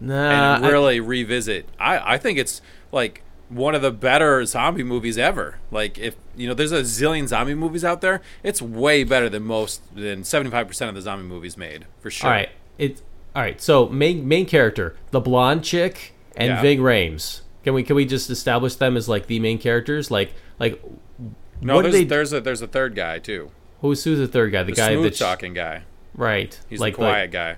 [0.00, 1.68] nah, and I- really revisit.
[1.78, 2.62] I I think it's
[2.92, 5.58] like one of the better zombie movies ever.
[5.70, 8.22] Like if you know, there's a zillion zombie movies out there.
[8.42, 12.10] It's way better than most than seventy five percent of the zombie movies made for
[12.10, 12.30] sure.
[12.30, 13.02] all right, it
[13.34, 13.60] all right.
[13.60, 16.62] So main main character, the blonde chick, and Yeah.
[16.62, 17.42] Ving Rhames.
[17.64, 20.10] Can we can we just establish them as like the main characters?
[20.10, 20.82] Like like
[21.60, 22.04] No, what there's they?
[22.04, 23.50] there's a there's a third guy too.
[23.80, 24.62] who's who's the third guy?
[24.62, 25.82] The, The guy smooth that's talking guy.
[26.14, 26.58] right.
[26.68, 27.56] He's like the quiet guy.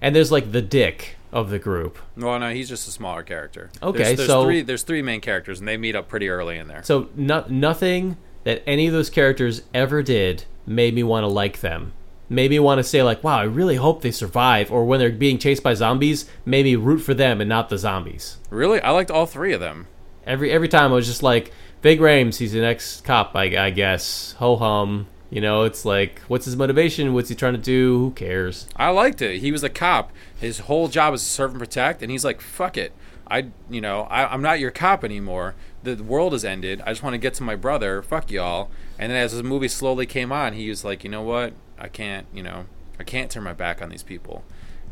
[0.00, 1.98] and there's like the dick of the group.
[2.16, 3.70] Well, no, he's just a smaller character.
[3.82, 6.58] Okay, there's, there's so- three there's three main characters, and they meet up pretty early
[6.58, 6.82] in there.
[6.82, 11.60] So no, nothing that any of those characters ever did made me want to like
[11.60, 11.92] them.
[12.28, 15.10] Made me want to say like, "Wow, I really hope they survive." Or when they're
[15.10, 18.38] being chased by zombies, made me root for them and not the zombies.
[18.50, 19.88] Really, I liked all three of them.
[20.24, 23.70] Every every time I was just like, "Ving Rhames, he's an ex cop, I, I
[23.70, 25.06] guess." Ho hum.
[25.30, 27.14] You know, it's like, what's his motivation?
[27.14, 27.98] What's he trying to do?
[27.98, 28.66] Who cares?
[28.74, 29.38] I liked it.
[29.38, 30.10] He was a cop.
[30.40, 32.92] His whole job is to serve and protect, and he's like, "Fuck it,
[33.28, 35.54] I, you know, I, I'm not your cop anymore.
[35.84, 36.82] The world has ended.
[36.84, 38.02] I just want to get to my brother.
[38.02, 41.22] Fuck y'all." And then as the movie slowly came on, he was like, "You know
[41.22, 41.52] what?
[41.78, 42.66] I can't, you know,
[42.98, 44.42] I can't turn my back on these people."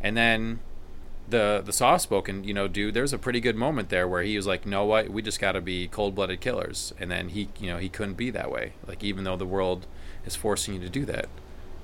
[0.00, 0.60] And then
[1.28, 4.36] the the soft spoken, you know, dude, there's a pretty good moment there where he
[4.36, 5.08] was like, "No, what?
[5.10, 8.14] We just got to be cold blooded killers." And then he, you know, he couldn't
[8.14, 8.72] be that way.
[8.86, 9.86] Like even though the world
[10.24, 11.26] is forcing you to do that.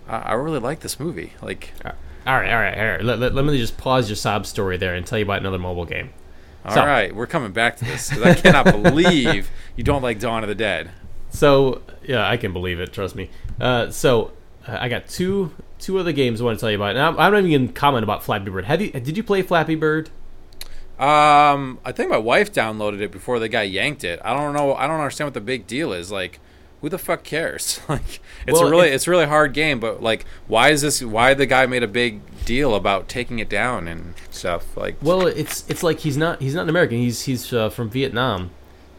[0.08, 1.32] I, I really like this movie.
[1.42, 1.92] Like, All
[2.34, 3.02] right, all right, all right.
[3.04, 5.58] Let, let, let me just pause your sob story there and tell you about another
[5.58, 6.10] mobile game.
[6.64, 10.18] all So- right, we're coming back to this because I cannot believe you don't like
[10.18, 10.90] Dawn of the Dead.
[11.30, 12.92] So yeah, I can believe it.
[12.92, 13.30] Trust me.
[13.60, 14.32] Uh, so
[14.66, 15.52] uh, I got two
[15.84, 16.94] two other games I want to tell you about.
[16.94, 18.64] Now, I'm, not even going to comment about Flappy Bird.
[18.64, 18.90] Have you?
[18.90, 20.08] Did you play Flappy Bird?
[20.98, 24.20] Um, I think my wife downloaded it before the guy yanked it.
[24.24, 24.74] I don't know.
[24.74, 26.10] I don't understand what the big deal is.
[26.10, 26.40] Like,
[26.80, 27.80] who the fuck cares?
[27.88, 29.78] like, it's Well, a really, it's a really hard game.
[29.78, 31.02] But like, why is this?
[31.02, 34.76] Why the guy made a big deal about taking it down and stuff?
[34.76, 36.96] Like, Well, it's it's like he's not he's not an American.
[36.96, 38.52] He's he's uh, from Vietnam,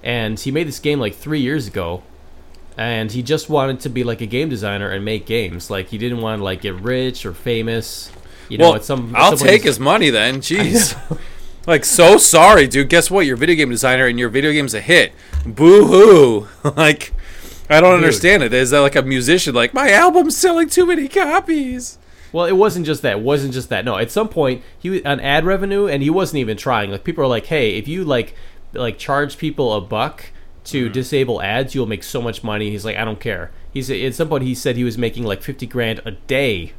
[0.03, 2.03] and he made this game like three years ago,
[2.77, 5.69] and he just wanted to be like a game designer and make games.
[5.69, 8.11] Like he didn't want to like get rich or famous.
[8.49, 9.15] You know, well, at some.
[9.15, 10.35] at I'll take his money then.
[10.41, 10.95] Jeez.
[11.67, 12.89] Like, so sorry, dude.
[12.89, 13.25] Guess what?
[13.25, 15.13] You're a video game designer and your video game's a hit.
[15.45, 16.47] Boo hoo.
[16.75, 17.11] like,
[17.69, 18.03] I don't Dude.
[18.03, 18.53] understand it.
[18.53, 19.55] Is that like a musician?
[19.55, 21.97] Like, my album's selling too many copies.
[22.31, 23.17] Well, it wasn't just that.
[23.17, 23.85] It wasn't just that.
[23.85, 26.91] No, at some point he was on ad revenue, and he wasn't even trying.
[26.91, 28.35] Like people are like, "Hey, if you like
[28.73, 30.31] like charge people a buck
[30.65, 34.15] to disable ads, you'll make so much money." He's like, "I don't care." He's at
[34.15, 36.73] some point he said he was making like fifty grand a day,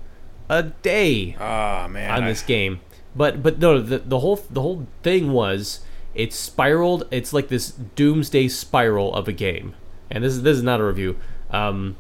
[0.49, 2.11] a day Oh, man.
[2.11, 2.81] on I- this game.
[3.14, 5.81] But but no, the the whole the whole thing was
[6.14, 7.07] it spiraled.
[7.11, 9.75] It's like this doomsday spiral of a game.
[10.11, 11.16] And this is this is not a review.
[11.51, 11.96] Um,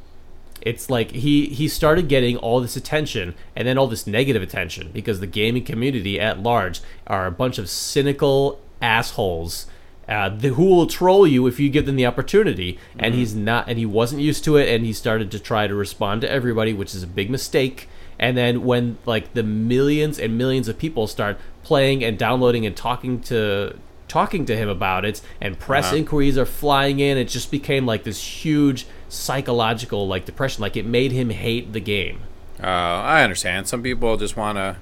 [0.62, 4.90] it's like he he started getting all this attention and then all this negative attention
[4.92, 9.66] because the gaming community at large are a bunch of cynical assholes
[10.08, 13.68] uh, the, who will troll you if you give them the opportunity and he's not
[13.68, 16.72] and he wasn't used to it and he started to try to respond to everybody
[16.72, 17.88] which is a big mistake
[18.18, 22.76] and then when like the millions and millions of people start playing and downloading and
[22.76, 23.76] talking to
[24.08, 25.96] talking to him about it and press Uh-huh.
[25.96, 30.86] inquiries are flying in it just became like this huge psychological like depression like it
[30.86, 32.20] made him hate the game
[32.62, 33.66] Uh, I understand.
[33.68, 34.76] Some people just want to,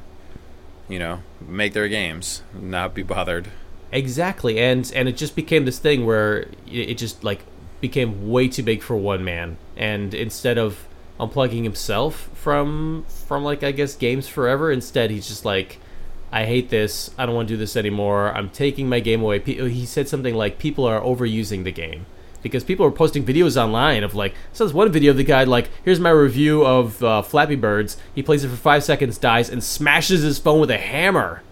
[0.89, 3.49] you know, make their games, not be bothered.
[3.95, 7.41] Exactly and and it just became this thing where it just like
[7.81, 9.57] became way too big for one man.
[9.77, 10.87] And instead of
[11.21, 15.79] unplugging himself from from like i guess games forever instead he's just like
[16.33, 17.11] i hate this.
[17.17, 18.35] I don't want to do this anymore.
[18.37, 19.39] I'm taking my game away.
[19.39, 22.07] He said something like people are overusing the game.
[22.43, 25.45] Because people are posting videos online of like so there's one video of the guy
[25.45, 27.97] like here's my review of uh, flappy birds.
[28.15, 31.43] He plays it for five seconds dies and smashes his phone with a hammer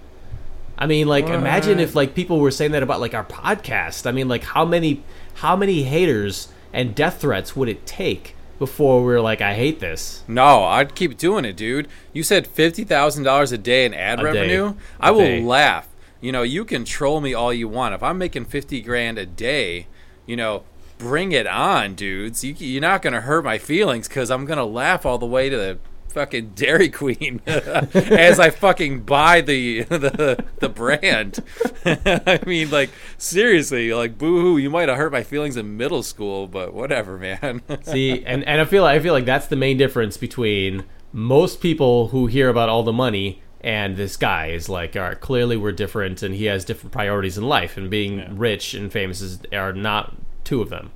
[0.83, 4.05] I mean, like, imagine if like people were saying that about like our podcast.
[4.05, 9.05] I mean, like, how many how many haters and death threats would it take before
[9.05, 10.25] we are like, I hate this?
[10.27, 11.87] No, I'd keep doing it, dude.
[12.13, 14.25] You said fifty thousand dollars a day in ad A day.
[14.25, 14.75] revenue.
[14.99, 15.41] I A will day.
[15.41, 15.89] laugh.
[16.21, 17.95] You know, you can troll me all you want.
[17.95, 19.87] If I'm making fifty grand a day,
[20.27, 20.65] you know,
[20.99, 22.43] bring it on, dudes.
[22.43, 25.57] You, you're not gonna hurt my feelings because I'm gonna laugh all the way to
[25.57, 25.79] the
[26.13, 31.41] fucking Dairy Queen as I fucking buy the the the brand.
[31.85, 34.59] I mean, like seriously, like boo-hoo.
[34.59, 37.63] You might have hurt my feelings in middle school, but whatever, man.
[37.83, 42.09] See, and and I feel I feel like that's the main difference between most people
[42.09, 45.73] who hear about all the money and this guy is like, all right, clearly we're
[45.73, 49.73] different, and he has different priorities in life, and being rich and famous is are
[49.73, 50.91] not two of them.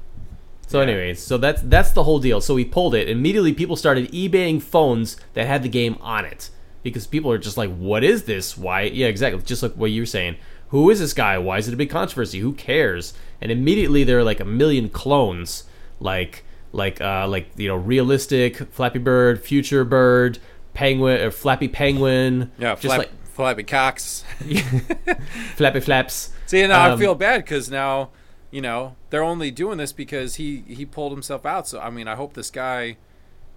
[0.66, 0.88] So, Yeah.
[0.88, 2.40] anyways, so that's that's the whole deal.
[2.40, 3.08] So we pulled it.
[3.08, 6.50] Immediately, people started eBaying phones that had the game on it
[6.82, 8.58] because people are just like, "What is this?
[8.58, 9.42] Why?" Yeah, exactly.
[9.44, 10.36] Just like what you were saying.
[10.70, 11.38] Who is this guy?
[11.38, 12.40] Why is it a big controversy?
[12.40, 13.14] Who cares?
[13.40, 15.62] And immediately there are like a million clones,
[16.00, 20.38] like like uh like you know, realistic Flappy Bird, Future Bird,
[20.74, 22.50] Penguin, or Flappy Penguin.
[22.58, 24.24] yeah, just flap, like flappy cocks.
[25.56, 26.30] Flappy Flaps.
[26.46, 28.10] See, now I Um, feel bad because now,
[28.56, 31.68] you know, they're only doing this because he he pulled himself out.
[31.68, 32.96] So I mean, I hope this guy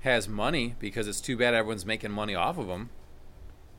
[0.02, 2.90] has money because it's too bad everyone's making money off of him.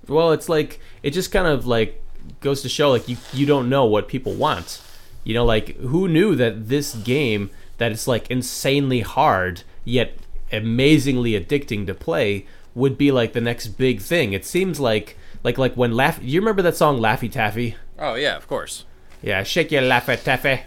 [0.09, 2.03] Well, it's like it just kind of like
[2.41, 4.81] goes to show like you you don't know what people want.
[5.23, 10.17] You know, like who knew that this game that it's like insanely hard yet
[10.51, 14.33] amazingly addicting to play would be like the next big thing.
[14.33, 16.19] It seems like like like when laugh.
[16.23, 17.77] You remember that song Laffy Taffy?
[17.99, 18.87] Oh yeah, of course.
[19.21, 20.63] Yeah, shake your Laffy Taffy.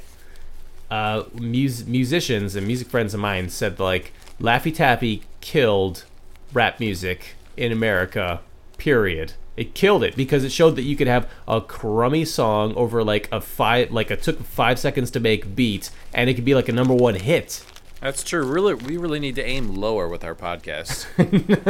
[0.90, 6.06] Uh, mus- musicians and music friends of mine said like Laffy Taffy killed
[6.54, 8.42] rap music in America.
[8.78, 9.34] Period.
[9.56, 13.30] It killed it because it showed that you could have a crummy song over like
[13.32, 16.70] a five, like it took five seconds to make beat, and it could be like
[16.70, 17.64] a number one hit.
[18.02, 18.44] That's true.
[18.44, 21.06] Really, we really need to aim lower with our podcast.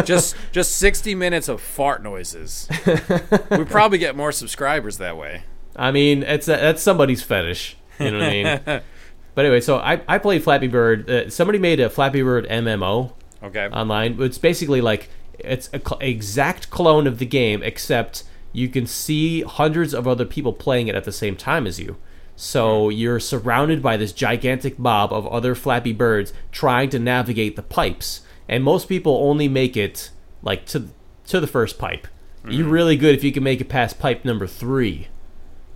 [0.05, 2.67] just just sixty minutes of fart noises.
[3.51, 5.43] we probably get more subscribers that way.
[5.75, 7.75] I mean, it's a, that's somebody's fetish.
[7.99, 8.81] You know what I mean?
[9.35, 11.09] But anyway, so I, I played Flappy Bird.
[11.09, 13.67] Uh, somebody made a Flappy Bird MMO Okay.
[13.67, 14.21] online.
[14.21, 19.41] It's basically like it's a cl- exact clone of the game, except you can see
[19.41, 21.97] hundreds of other people playing it at the same time as you.
[22.35, 27.61] So you're surrounded by this gigantic mob of other Flappy Birds trying to navigate the
[27.63, 30.89] pipes, and most people only make it like to
[31.27, 32.07] to the first pipe.
[32.47, 35.07] You're really good if you can make it past pipe number three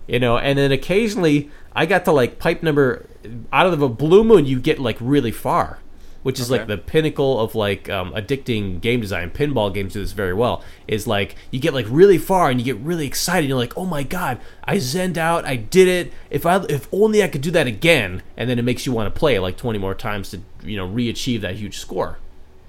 [0.06, 3.06] you know and then occasionally i got to like pipe number
[3.52, 5.78] out of a blue moon you get like really far
[6.22, 9.30] which is like the pinnacle of like um, addicting game design.
[9.30, 10.62] Pinball games do this very well.
[10.86, 13.86] Is like you get like really far and you get really excited you're like oh
[13.86, 16.12] my god i zenned out i did it.
[16.30, 19.12] If i if only i could do that again and then it makes you want
[19.12, 22.18] to play like 20 more times to you know re-achieve that huge score.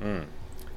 [0.02, 0.28] Mm.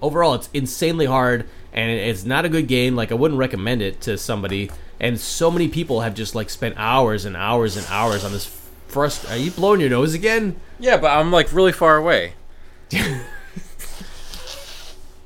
[0.00, 2.96] overall it's insanely hard and it's not a good game.
[2.96, 4.70] Like i wouldn't recommend it to somebody
[5.02, 8.46] and so many people have just like spent hours and hours and hours on this
[8.88, 12.32] frust are you blowing your nose again yeah, but I'm like really far away.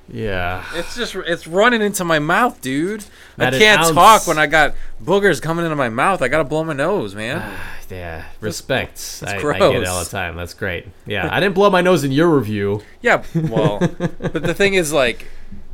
[0.08, 3.06] yeah It's just it's running into my mouth, dude.
[3.38, 6.20] Not I can't talk when I got boogers coming into my mouth.
[6.20, 7.58] I gotta blow my nose, man.
[7.88, 9.88] yeah respect I, I get it gross.
[9.88, 13.22] all the time that's great yeah i didn't blow my nose in your review yeah,
[13.32, 13.78] well,
[14.18, 15.28] but the thing is, like,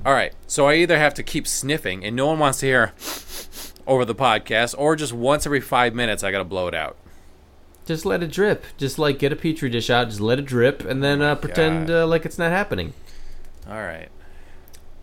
[0.05, 2.93] all right, so I either have to keep sniffing, and no one wants to hear,
[3.87, 6.97] over the podcast, or just once every five minutes, I gotta blow it out.
[7.85, 8.65] Just let it drip.
[8.77, 11.91] Just like get a petri dish out, just let it drip, and then uh, pretend
[11.91, 12.93] uh, like it's not happening.
[13.69, 14.09] All right.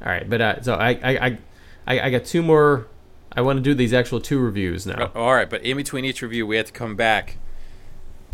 [0.01, 1.37] All right, but uh, so I, I,
[1.85, 2.87] I, I, got two more.
[3.33, 5.11] I want to do these actual two reviews now.
[5.13, 7.37] All right, but in between each review, we have to come back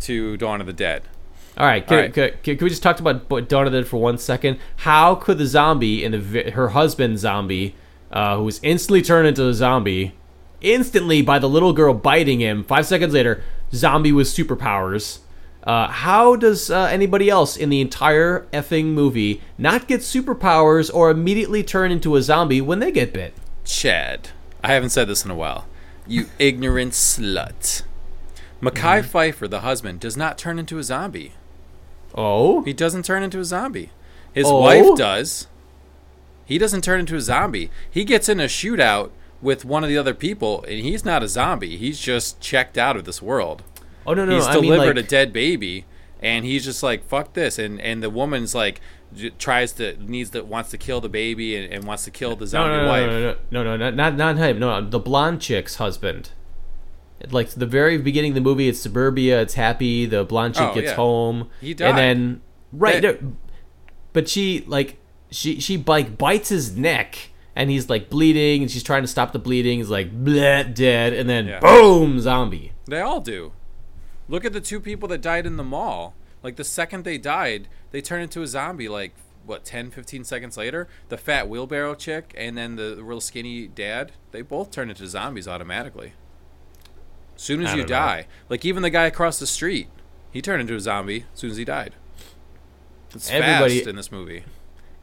[0.00, 1.02] to Dawn of the Dead.
[1.58, 2.14] All right, can, All right.
[2.14, 4.58] Can, can, can we just talk about Dawn of the Dead for one second?
[4.76, 7.74] How could the zombie and the her husband zombie,
[8.12, 10.14] uh, who was instantly turned into a zombie,
[10.60, 12.64] instantly by the little girl biting him?
[12.64, 13.42] Five seconds later,
[13.72, 15.18] zombie with superpowers.
[15.64, 21.10] Uh, how does uh, anybody else in the entire effing movie not get superpowers or
[21.10, 23.34] immediately turn into a zombie when they get bit?
[23.64, 24.28] Chad,
[24.62, 25.66] I haven't said this in a while.
[26.06, 27.82] You ignorant slut.
[28.62, 31.32] Mekhi Phifer, the husband, does not turn into a zombie.
[32.14, 33.90] Oh, He doesn't turn into a zombie.
[34.32, 34.60] His Oh?
[34.60, 35.48] wife does.
[36.44, 37.70] He doesn't turn into a zombie.
[37.90, 39.10] He gets in a shootout
[39.42, 41.76] with one of the other people, and he's not a zombie.
[41.76, 43.62] He's just checked out of this world.
[44.06, 45.84] oh no, no, he's I mean delivered like, a dead baby,
[46.20, 47.58] and he's just like fuck this.
[47.58, 48.80] And and the woman's like
[49.14, 52.36] j- tries to needs to wants to kill the baby and, and wants to kill
[52.36, 53.06] the zombie no, no, wife.
[53.06, 54.58] no, no, no, no, no, not not him.
[54.58, 56.30] No, the blonde chick's husband.
[57.30, 59.40] Like the very beginning of the movie, it's suburbia.
[59.40, 60.04] It's happy.
[60.06, 60.94] The blonde chick Oh, gets yeah.
[60.96, 61.88] home, He died.
[61.90, 62.40] and then
[62.72, 63.36] right, That- no,
[64.12, 64.98] but she like
[65.30, 69.32] she she like bites his neck, and he's like bleeding, and she's trying to stop
[69.32, 69.78] the bleeding.
[69.78, 71.58] He's like bleh, dead, and then Yeah.
[71.60, 72.72] boom, zombie.
[72.84, 73.52] They all do.
[74.28, 76.14] Look at the two people that died in the mall.
[76.42, 79.12] Like the second they died, they turned into a zombie like
[79.44, 84.10] what 10 15 seconds later the fat wheelbarrow chick and then the real skinny dad
[84.32, 86.14] they both turn into zombies automatically
[87.36, 87.86] as soon as you know.
[87.86, 89.86] die like even the guy across the street
[90.32, 91.94] he turned into a zombie as soon as he died
[93.14, 94.42] it's Everybody- fast in this movie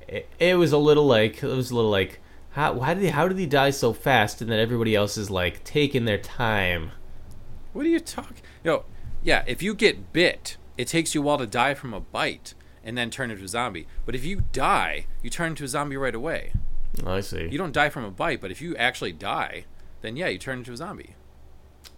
[0.09, 2.19] It, it was a little like it was a little like
[2.53, 5.29] how why did he how did he die so fast, and then everybody else is
[5.29, 6.91] like taking their time.
[7.73, 8.37] What are you talking?
[8.63, 8.85] Yo,
[9.23, 12.53] yeah, if you get bit, it takes you a while to die from a bite
[12.83, 13.87] and then turn into a zombie.
[14.05, 16.53] But if you die, you turn into a zombie right away.
[17.03, 17.47] Oh, I see.
[17.49, 19.65] You don't die from a bite, but if you actually die,
[20.01, 21.15] then yeah, you turn into a zombie.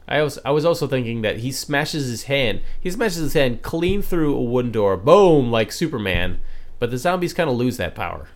[0.07, 2.61] I was I was also thinking that he smashes his hand.
[2.79, 6.39] He smashes his hand clean through a wooden door, boom, like Superman.
[6.77, 8.29] But the zombies kind of lose that power,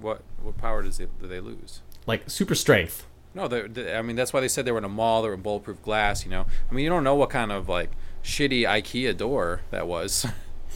[0.00, 1.82] What what power does it, do they lose?
[2.06, 3.04] like super strength.
[3.34, 5.22] No, they they- I mean that's why they said they were in a mall.
[5.22, 6.24] They were in bulletproof glass.
[6.24, 7.90] You know, I mean you don't know what kind of like
[8.24, 10.26] shitty IKEA door that was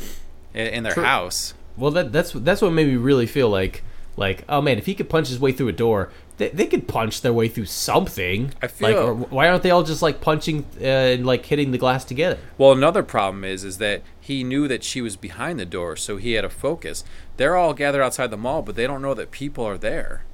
[0.54, 1.04] in, in their True.
[1.04, 1.54] house.
[1.76, 3.82] Well, that that's that's what made me really feel like
[4.16, 6.10] like oh man, if he could punch his way through a door,
[6.42, 8.52] they, they could punch their way through something.
[8.60, 11.70] I feel- like or why aren't they all just like punching uh, and like hitting
[11.70, 12.38] the glass together?
[12.58, 16.16] Well, another problem is is that he knew that she was behind the door, so
[16.16, 17.04] he had a focus.
[17.36, 20.24] They're all gathered outside the mall, but they don't know that people are there.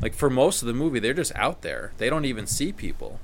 [0.00, 1.92] Like for most of the movie, they're just out there.
[1.96, 3.20] They don't even see people.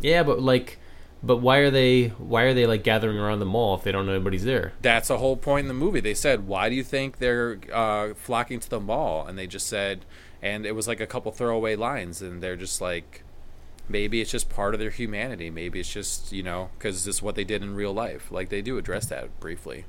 [0.00, 0.78] Yeah, but like,
[1.22, 4.06] but why are they why are they like gathering around the mall if they don't
[4.06, 4.72] know anybody's there?
[4.82, 6.00] That's a whole point in the movie.
[6.00, 9.66] They said, "Why do you think they're uh, flocking to the mall?" And they just
[9.66, 10.04] said,
[10.42, 13.22] and it was like a couple throwaway lines, and they're just like,
[13.88, 15.50] maybe it's just part of their humanity.
[15.50, 18.30] Maybe it's just you know because this is what they did in real life.
[18.30, 19.84] Like they do address that briefly.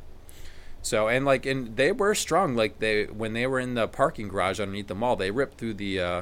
[0.82, 2.56] So and like and they were strong.
[2.56, 5.76] Like they when they were in the parking garage underneath the mall, they ripped through
[5.76, 6.22] the uh,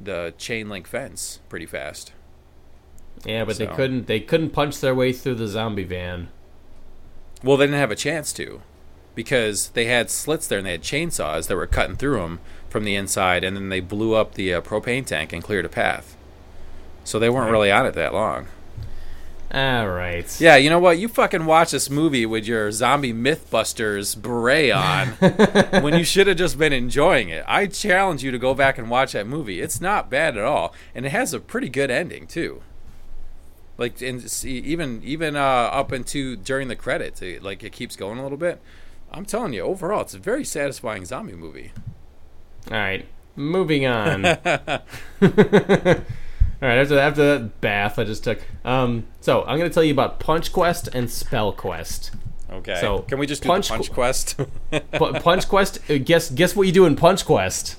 [0.00, 2.12] the chain link fence pretty fast.
[3.24, 6.28] Yeah, but they couldn't they couldn't punch their way through the zombie van.
[7.42, 8.60] Well, they didn't have a chance to,
[9.14, 12.40] because they had slits there and they had chainsaws that were cutting through them
[12.70, 15.68] from the inside, and then they blew up the uh, propane tank and cleared a
[15.68, 16.16] path.
[17.04, 18.46] So they weren't really on it that long.
[19.52, 20.40] All right.
[20.40, 20.98] Yeah, you know what?
[20.98, 25.08] You fucking watch this movie with your zombie MythBusters beret on
[25.82, 27.44] when you should have just been enjoying it.
[27.48, 29.60] I challenge you to go back and watch that movie.
[29.60, 32.62] It's not bad at all, and it has a pretty good ending too.
[33.76, 37.96] Like, and see, even even uh, up into during the credits, it, like it keeps
[37.96, 38.60] going a little bit.
[39.10, 41.72] I'm telling you, overall, it's a very satisfying zombie movie.
[42.70, 43.06] All right.
[43.36, 44.24] Moving on.
[44.26, 44.34] All
[46.68, 46.78] right.
[46.78, 48.40] After after that bath I just took.
[48.64, 49.06] Um.
[49.20, 52.10] So I'm gonna tell you about Punch Quest and Spell Quest.
[52.52, 52.78] Okay.
[52.80, 54.36] So, can we just do Punch the Punch Qu- Quest?
[54.92, 55.78] Pu- Punch Quest.
[55.90, 57.76] uh, Guess guess what you do in Punch Quest.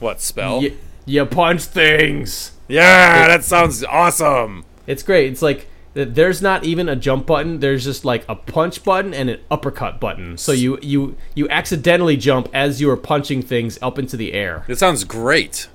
[0.00, 0.62] what spell?
[0.62, 2.52] You, you punch things.
[2.66, 4.64] yeah, that sounds awesome.
[4.86, 5.30] It's great.
[5.32, 5.68] It's like
[6.04, 7.60] there's not even a jump button.
[7.60, 10.36] There's just like a punch button and an uppercut button.
[10.36, 14.64] So you you you accidentally jump as you are punching things up into the air.
[14.68, 15.68] It sounds great.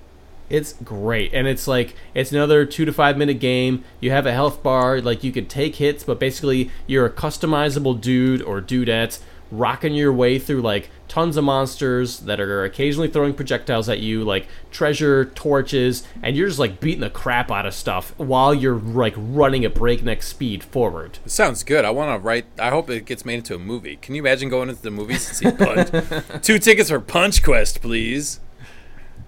[0.50, 3.84] It's great, and it's like it's another two to five minute game.
[4.00, 8.00] You have a health bar, like you can take hits, but basically you're a customizable
[8.00, 9.20] dude or dudette
[9.52, 14.24] rocking your way through like tons of monsters that are occasionally throwing projectiles at you,
[14.24, 18.80] like treasure, torches, and you're just like beating the crap out of stuff while you're
[18.80, 21.20] like running at breakneck speed forward.
[21.26, 21.84] It sounds good.
[21.84, 22.46] I want to write.
[22.58, 23.98] I hope it gets made into a movie.
[23.98, 26.42] Can you imagine going into the movies and see Punch?
[26.42, 28.40] Two tickets for Punch Quest, please.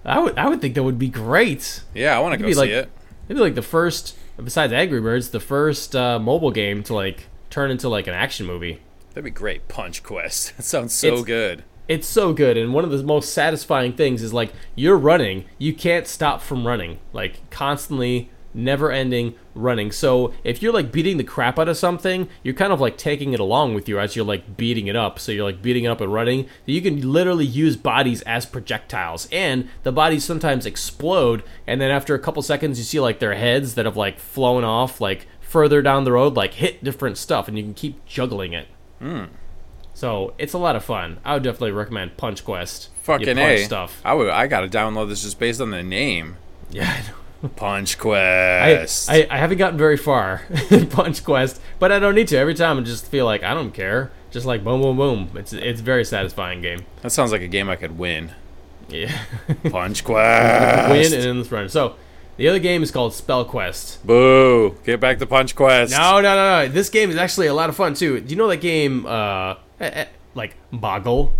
[0.05, 1.81] I would I would think that would be great.
[1.93, 2.89] Yeah, I want to go be see like- it.
[3.29, 7.71] Maybe like the first, besides Angry Birds, the first uh, mobile game to like turn
[7.71, 8.81] into like an action movie.
[9.13, 9.67] That'd be great.
[9.67, 10.53] Punch Quest.
[10.57, 11.63] That sounds so It's- good.
[11.85, 15.73] It's so good, and one of the most satisfying things is like you're running, you
[15.73, 19.91] can't stop from running, like constantly, never ending running.
[19.91, 23.33] So if you're like beating the crap out of something, you're kind of like taking
[23.33, 25.19] it along with you as you're like beating it up.
[25.19, 26.47] So you're like beating it up and running.
[26.65, 32.15] You can literally use bodies as projectiles, and the bodies sometimes explode, and then after
[32.15, 35.81] a couple seconds, you see like their heads that have like flown off, like further
[35.81, 38.67] down the road, like hit different stuff, and you can keep juggling it.
[39.93, 41.19] So it's a lot of fun.
[41.23, 42.89] I would definitely recommend Punch Quest.
[43.03, 43.65] Fucking punch a.
[43.65, 44.01] stuff.
[44.03, 44.29] I would.
[44.29, 46.37] I gotta download this just based on the name.
[46.71, 47.49] Yeah, I know.
[47.49, 49.09] Punch Quest.
[49.09, 52.37] I, I haven't gotten very far in Punch Quest, but I don't need to.
[52.37, 54.11] Every time I just feel like I don't care.
[54.31, 55.29] Just like boom, boom, boom.
[55.35, 56.85] It's it's a very satisfying game.
[57.01, 58.31] that sounds like a game I could win.
[58.89, 59.15] Yeah,
[59.69, 60.89] Punch Quest.
[60.91, 61.69] win and endless run.
[61.69, 61.95] So
[62.37, 64.05] the other game is called Spell Quest.
[64.05, 64.77] Boo!
[64.83, 65.91] Get back to Punch Quest.
[65.91, 66.67] No, no, no, no.
[66.67, 68.19] This game is actually a lot of fun too.
[68.19, 69.05] Do you know that game?
[69.05, 70.05] Uh, eh, eh,
[70.35, 71.33] like Boggle.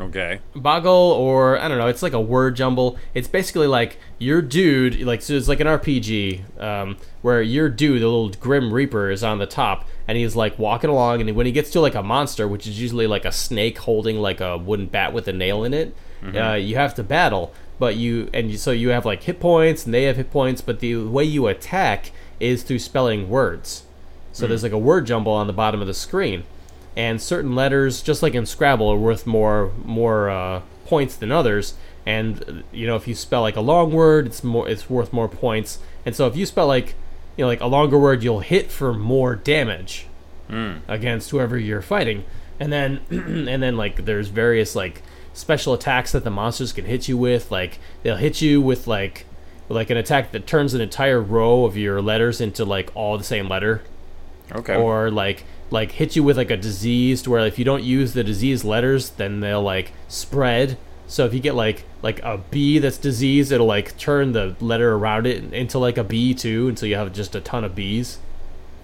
[0.00, 0.40] Okay.
[0.56, 2.96] Boggle or I don't know, it's like a word jumble.
[3.12, 8.00] It's basically like your dude, like so it's like an RPG um, where your dude,
[8.00, 11.44] the little Grim Reaper, is on the top, and he's like walking along, and when
[11.44, 14.56] he gets to like a monster, which is usually like a snake holding like a
[14.56, 15.94] wooden bat with a nail in it,
[16.34, 17.52] uh, you have to battle.
[17.80, 20.60] But you and you, so you have like hit points, and they have hit points,
[20.60, 23.82] but the way you attack is through spelling words.
[24.32, 26.44] So there's like a word jumble on the bottom of the screen
[26.96, 31.74] and certain letters, just like in Scrabble, are worth more more uh, points than others.
[32.06, 35.28] And you know, if you spell like a long word, it's more it's worth more
[35.28, 35.78] points.
[36.04, 36.94] And so if you spell like
[37.36, 40.06] you know like a longer word, you'll hit for more damage
[40.88, 42.24] against whoever you're fighting.
[42.58, 45.02] And then and then like there's various like
[45.40, 47.50] special attacks that the monsters can hit you with.
[47.50, 49.26] Like they'll hit you with like
[49.68, 53.24] like an attack that turns an entire row of your letters into like all the
[53.24, 53.82] same letter
[54.52, 54.74] Okay.
[54.74, 58.12] or like like hit you with like a disease to where if you don't use
[58.12, 60.76] the disease letters then they'll like spread
[61.06, 64.94] so if you get like like a b that's diseased it'll like turn the letter
[64.94, 68.18] around it into like a b too until you have just a ton of b's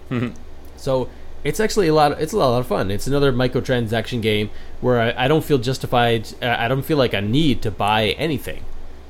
[0.08, 0.32] mm-hmm.
[0.76, 1.10] so
[1.44, 5.24] it's actually a lot it's a lot of fun it's another microtransaction game where i,
[5.24, 8.62] I don't feel justified uh, i don't feel like i need to buy anything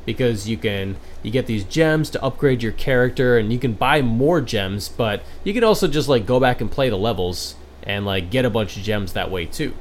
[0.05, 4.03] because you can you get these gems to upgrade your character and you can buy
[4.03, 8.05] more gems but you can also just like go back and play the levels and
[8.05, 9.74] like get a bunch of gems that way too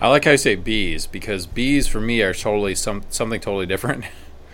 [0.00, 3.66] I like how you say bees because bees for me are totally some something totally
[3.66, 4.06] different.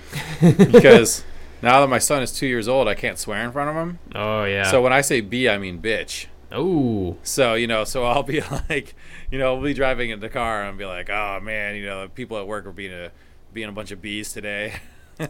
[0.40, 1.24] because
[1.62, 3.98] now that my son is two years old, I can't swear in front of him.
[4.14, 6.26] oh yeah So when I say bee, I mean bitch.
[6.52, 8.94] Oh So you know, so I'll be like,
[9.30, 12.08] you know, I'll be driving in the car and be like, oh man, you know,
[12.08, 13.10] people at work are being a
[13.52, 14.74] being a bunch of bees today.
[15.18, 15.28] so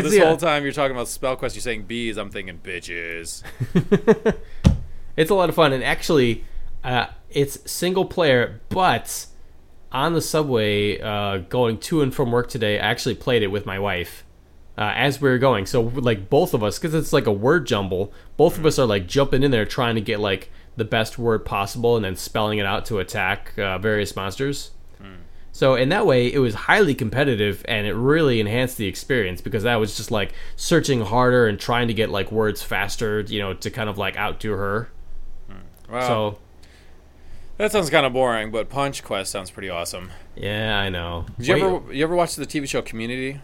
[0.00, 0.40] this whole it.
[0.40, 3.42] time you're talking about spell quest, you're saying bees, I'm thinking bitches.
[5.16, 6.44] it's a lot of fun and actually
[6.82, 9.26] uh, it's single player but
[9.92, 13.66] on the subway uh, going to and from work today i actually played it with
[13.66, 14.24] my wife
[14.78, 17.66] uh, as we were going so like both of us because it's like a word
[17.66, 21.18] jumble both of us are like jumping in there trying to get like the best
[21.18, 24.70] word possible and then spelling it out to attack uh, various monsters
[25.52, 29.64] so in that way, it was highly competitive, and it really enhanced the experience because
[29.64, 33.54] I was just like searching harder and trying to get like words faster, you know,
[33.54, 34.90] to kind of like outdo her.
[35.90, 36.38] Wow, So
[37.56, 40.12] that sounds kind of boring, but Punch Quest sounds pretty awesome.
[40.36, 41.26] yeah, I know.
[41.36, 43.40] Did you Wait, ever you ever watch the TV show Community?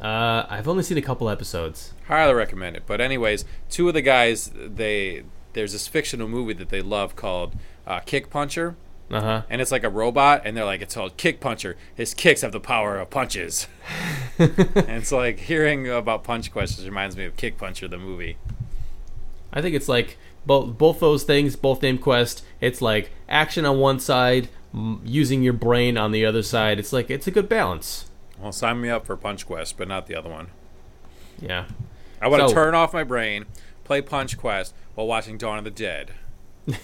[0.00, 1.94] Uh, I've only seen a couple episodes.
[2.06, 2.82] Highly recommend it.
[2.86, 5.24] But anyways, two of the guys they
[5.54, 7.54] there's this fictional movie that they love called
[7.86, 8.76] uh, Kick Puncher,
[9.10, 9.42] Uh huh.
[9.48, 11.76] and it's like a robot, and they're like it's called Kick Puncher.
[11.94, 13.66] His kicks have the power of punches.
[14.38, 14.50] and
[14.90, 18.36] it's like hearing about Punch Quest just reminds me of Kick Puncher the movie.
[19.52, 22.44] I think it's like both both those things, both name quest.
[22.60, 26.78] It's like action on one side, m- using your brain on the other side.
[26.78, 28.10] It's like it's a good balance.
[28.40, 30.48] Well, sign me up for Punch Quest, but not the other one.
[31.40, 31.66] Yeah.
[32.20, 33.46] I want to So- turn off my brain,
[33.84, 36.12] play Punch Quest while watching Dawn of the Dead.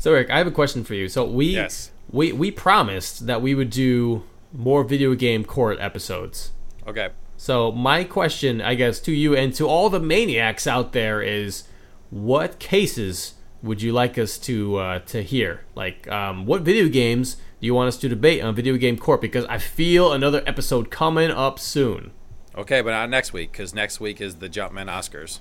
[0.00, 1.08] So Eric, I have a question for you.
[1.08, 1.90] So we Yes.
[2.10, 4.22] we we promised that we would do
[4.52, 6.52] more video game court episodes.
[6.86, 7.08] Okay.
[7.36, 11.64] So my question, I guess, to you and to all the maniacs out there is,
[12.10, 15.62] what cases would you like us to uh, to hear?
[15.74, 19.20] Like, um, what video games you want us to debate on Video Game Court?
[19.20, 22.12] Because I feel another episode coming up soon.
[22.56, 25.40] Okay, but not next week because next week is the Jumpman Oscars.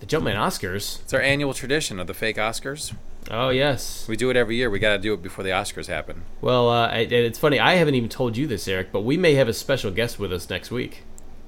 [0.00, 1.00] The Jumpman Oscars.
[1.00, 2.94] It's our annual tradition of the fake Oscars.
[3.30, 4.06] Oh yes.
[4.08, 4.70] We do it every year.
[4.70, 6.22] We got to do it before the Oscars happen.
[6.40, 7.58] Well, uh, it, it's funny.
[7.58, 10.32] I haven't even told you this, Eric, but we may have a special guest with
[10.32, 11.02] us next week.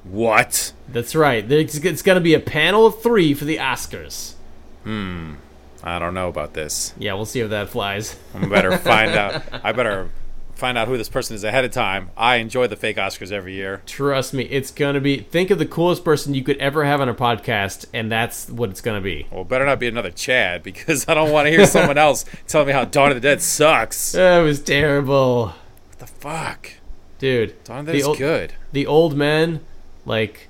[0.05, 0.73] What?
[0.89, 1.47] That's right.
[1.47, 4.35] There's, it's going to be a panel of three for the Oscars.
[4.85, 5.35] Hmm.
[5.83, 6.93] I don't know about this.
[6.99, 8.17] Yeah, we'll see if that flies.
[8.35, 9.43] I better find out.
[9.65, 10.11] I better
[10.55, 12.11] find out who this person is ahead of time.
[12.19, 13.81] I enjoy the fake Oscars every year.
[13.87, 15.19] Trust me, it's gonna be.
[15.21, 18.69] Think of the coolest person you could ever have on a podcast, and that's what
[18.69, 19.27] it's gonna be.
[19.31, 22.67] Well, better not be another Chad because I don't want to hear someone else telling
[22.67, 24.13] me how Dawn of the Dead sucks.
[24.13, 25.47] That was terrible,
[25.89, 26.73] What the fuck?
[27.19, 27.63] dude.
[27.65, 28.53] Dawn of the Dead is good.
[28.73, 29.61] The old men,
[30.05, 30.49] like,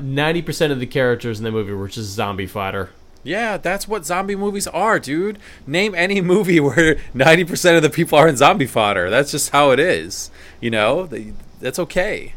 [0.00, 2.90] ninety percent of the characters in the movie were just zombie fodder.
[3.22, 5.38] Yeah, that's what zombie movies are, dude.
[5.66, 9.10] Name any movie where 90% of the people are in zombie fodder.
[9.10, 10.30] That's just how it is.
[10.60, 12.34] You know, they, that's okay.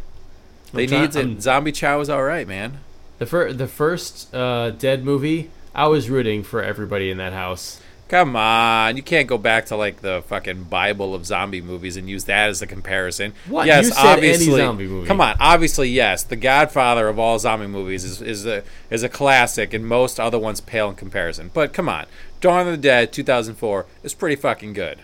[0.73, 1.17] They try- need it.
[1.17, 2.79] I'm- Zombie Chow is all right, man.
[3.19, 7.79] The fir- the first uh, Dead movie, I was rooting for everybody in that house.
[8.09, 12.07] Come on, you can't go back to like the fucking Bible of zombie movies and
[12.07, 13.33] use that as a comparison.
[13.47, 13.65] What?
[13.65, 14.57] Yes, You said any obviously.
[14.57, 15.07] zombie movie.
[15.07, 16.21] Come on, obviously, yes.
[16.21, 20.37] The Godfather of all zombie movies is is a is a classic, and most other
[20.37, 21.49] ones pale in comparison.
[21.53, 22.05] But come on,
[22.39, 24.99] Dawn of the Dead, 2004, is pretty fucking good.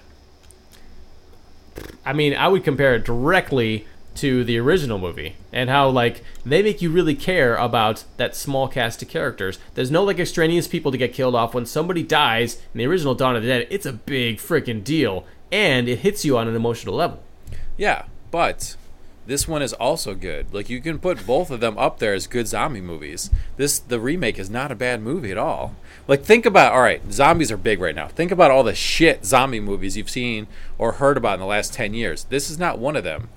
[2.06, 3.88] I mean, I would compare it directly
[4.20, 8.68] to the original movie and how like they make you really care about that small
[8.68, 9.60] cast of characters.
[9.76, 13.16] There's no like extraneous people to get killed off when somebody dies in the original
[13.16, 13.68] Dawn of the Dead.
[13.70, 17.24] It's a big freaking deal and it hits you on an emotional level.
[17.78, 18.76] Yeah, but
[19.26, 20.54] this one is also good.
[20.54, 23.30] Like you can put both of them up there as good zombie movies.
[23.58, 25.76] This the remake is not a bad movie at all.
[26.08, 28.08] Like think about all right, zombies are big right now.
[28.08, 30.48] Think about all the shit zombie movies you've seen
[30.78, 32.24] or heard about in the last 10 years.
[32.26, 33.30] This is not one of them.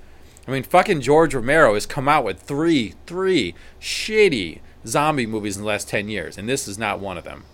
[0.46, 5.62] I mean, fucking George Romero has come out with three, three shitty zombie movies in
[5.62, 7.44] the last 10 years, and this is not one of them.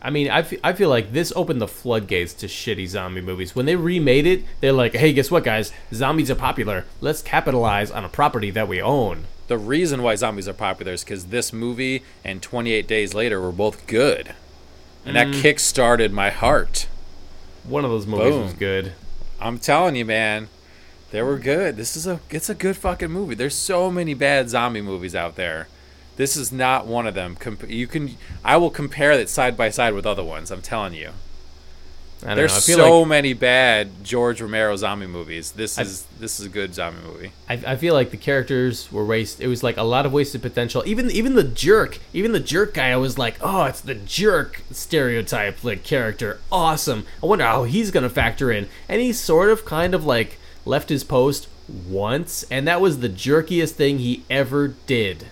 [0.00, 3.56] I mean, I I feel like this opened the floodgates to shitty zombie movies.
[3.56, 5.72] When they remade it, they're like, hey, guess what, guys?
[5.92, 6.84] Zombies are popular.
[7.00, 9.24] Let's capitalize on a property that we own.
[9.48, 13.50] The reason why zombies are popular is because this movie and 28 Days Later were
[13.50, 14.34] both good.
[15.04, 15.40] And that mm.
[15.40, 16.86] kick started my heart.
[17.64, 18.44] One of those movies Boom.
[18.44, 18.92] was good.
[19.40, 20.48] I'm telling you, man,
[21.10, 21.76] they were good.
[21.76, 23.34] This is a it's a good fucking movie.
[23.34, 25.68] There's so many bad zombie movies out there.
[26.16, 27.36] This is not one of them.
[27.36, 30.50] Comp- you can I will compare it side by side with other ones.
[30.50, 31.12] I'm telling you.
[32.22, 32.56] I don't There's know.
[32.56, 35.52] I feel so like many bad George Romero zombie movies.
[35.52, 37.32] This is this is a good zombie movie.
[37.48, 39.40] I, I feel like the characters were waste.
[39.40, 40.82] It was like a lot of wasted potential.
[40.84, 44.62] Even even the jerk, even the jerk guy, I was like, oh, it's the jerk
[44.72, 46.40] stereotype like character.
[46.50, 47.06] Awesome.
[47.22, 48.68] I wonder how he's gonna factor in.
[48.88, 50.38] And he sort of kind of like
[50.68, 51.48] left his post
[51.88, 55.26] once, and that was the jerkiest thing he ever did.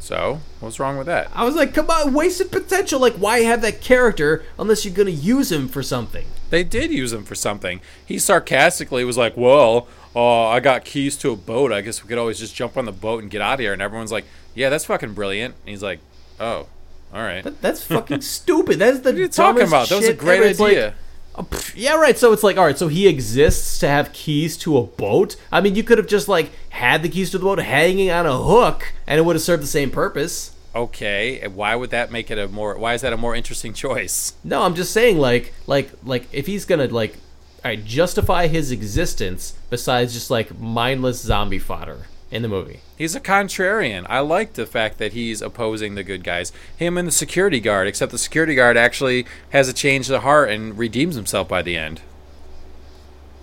[0.00, 1.30] So, what's wrong with that?
[1.34, 2.98] I was like, come on, wasted potential.
[2.98, 6.26] Like, why have that character unless you're gonna use him for something?
[6.50, 7.80] They did use him for something.
[8.06, 9.86] He sarcastically was like, "Well,
[10.16, 11.72] uh, I got keys to a boat.
[11.72, 13.74] I guess we could always just jump on the boat and get out of here."
[13.74, 14.24] And everyone's like,
[14.54, 15.98] "Yeah, that's fucking brilliant." And he's like,
[16.40, 16.66] "Oh,
[17.12, 18.78] all right." That, that's fucking stupid.
[18.78, 19.90] That's the What are you talking about?
[19.90, 20.94] That was a great like- idea.
[20.94, 21.07] Oh, pff,
[21.40, 22.18] Oh, yeah, right.
[22.18, 22.76] So it's like, all right.
[22.76, 25.36] So he exists to have keys to a boat.
[25.52, 28.26] I mean, you could have just like had the keys to the boat hanging on
[28.26, 30.52] a hook, and it would have served the same purpose.
[30.74, 32.76] okay, and why would that make it a more?
[32.76, 34.32] Why is that a more interesting choice?
[34.44, 37.14] No, I'm just saying, like, like, like, if he's gonna like,
[37.64, 42.80] all right, justify his existence besides just like mindless zombie fodder in the movie.
[42.96, 44.04] He's a contrarian.
[44.08, 46.52] I like the fact that he's opposing the good guys.
[46.76, 50.50] Him and the security guard, except the security guard actually has a change of heart
[50.50, 52.00] and redeems himself by the end.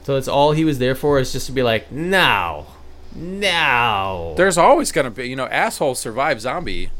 [0.04, 2.68] So that's all he was there for is just to be like, now,
[3.16, 4.36] now.
[4.38, 6.92] There's always going to be, you know, asshole survive zombie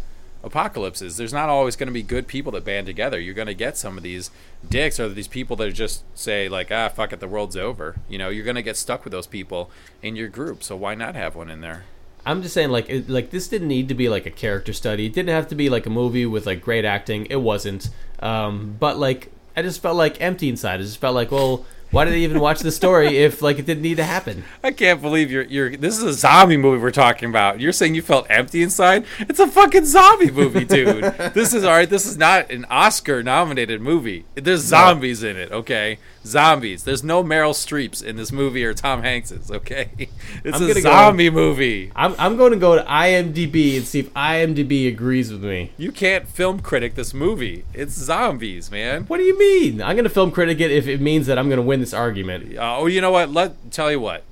[0.46, 1.18] apocalypses.
[1.18, 3.20] There's not always going to be good people that band together.
[3.20, 4.32] You're going to get some of these
[4.68, 7.96] dicks or these people that just say like, ah, fuck it, the world's over.
[8.08, 9.72] You know, you're going to get stuck with those people
[10.02, 10.64] in your group.
[10.64, 11.84] So why not have one in there?
[12.28, 15.06] I'm just saying, like, it, like this didn't need to be like a character study.
[15.06, 17.28] It didn't have to be like a movie with like great acting.
[17.30, 17.90] It wasn't.
[18.20, 20.80] Um, but like, I just felt like empty inside.
[20.80, 23.66] I just felt like, well, why did they even watch the story if like it
[23.66, 24.44] didn't need to happen?
[24.64, 25.76] I can't believe you're you're.
[25.78, 27.60] This is a zombie movie we're talking about.
[27.60, 29.06] You're saying you felt empty inside?
[29.20, 31.04] It's a fucking zombie movie, dude.
[31.34, 31.90] this is all right.
[31.90, 34.26] This is not an Oscar-nominated movie.
[34.36, 35.52] There's zombies in it.
[35.52, 36.84] Okay, zombies.
[36.84, 39.52] There's no Meryl Streeps in this movie or Tom Hanks's.
[39.52, 39.90] Okay,
[40.44, 41.92] it's I'm a gonna go- zombie movie.
[41.96, 45.72] I'm, I'm going to go to IMDb and see if IMDb agrees with me.
[45.78, 47.66] You can't film critic this movie.
[47.74, 49.04] It's zombies, man.
[49.04, 49.82] What do you mean?
[49.82, 51.94] I'm going to film critic it if it means that I'm going to win this
[51.94, 52.58] argument.
[52.58, 53.30] Uh, oh, you know what?
[53.32, 54.24] Let tell you what.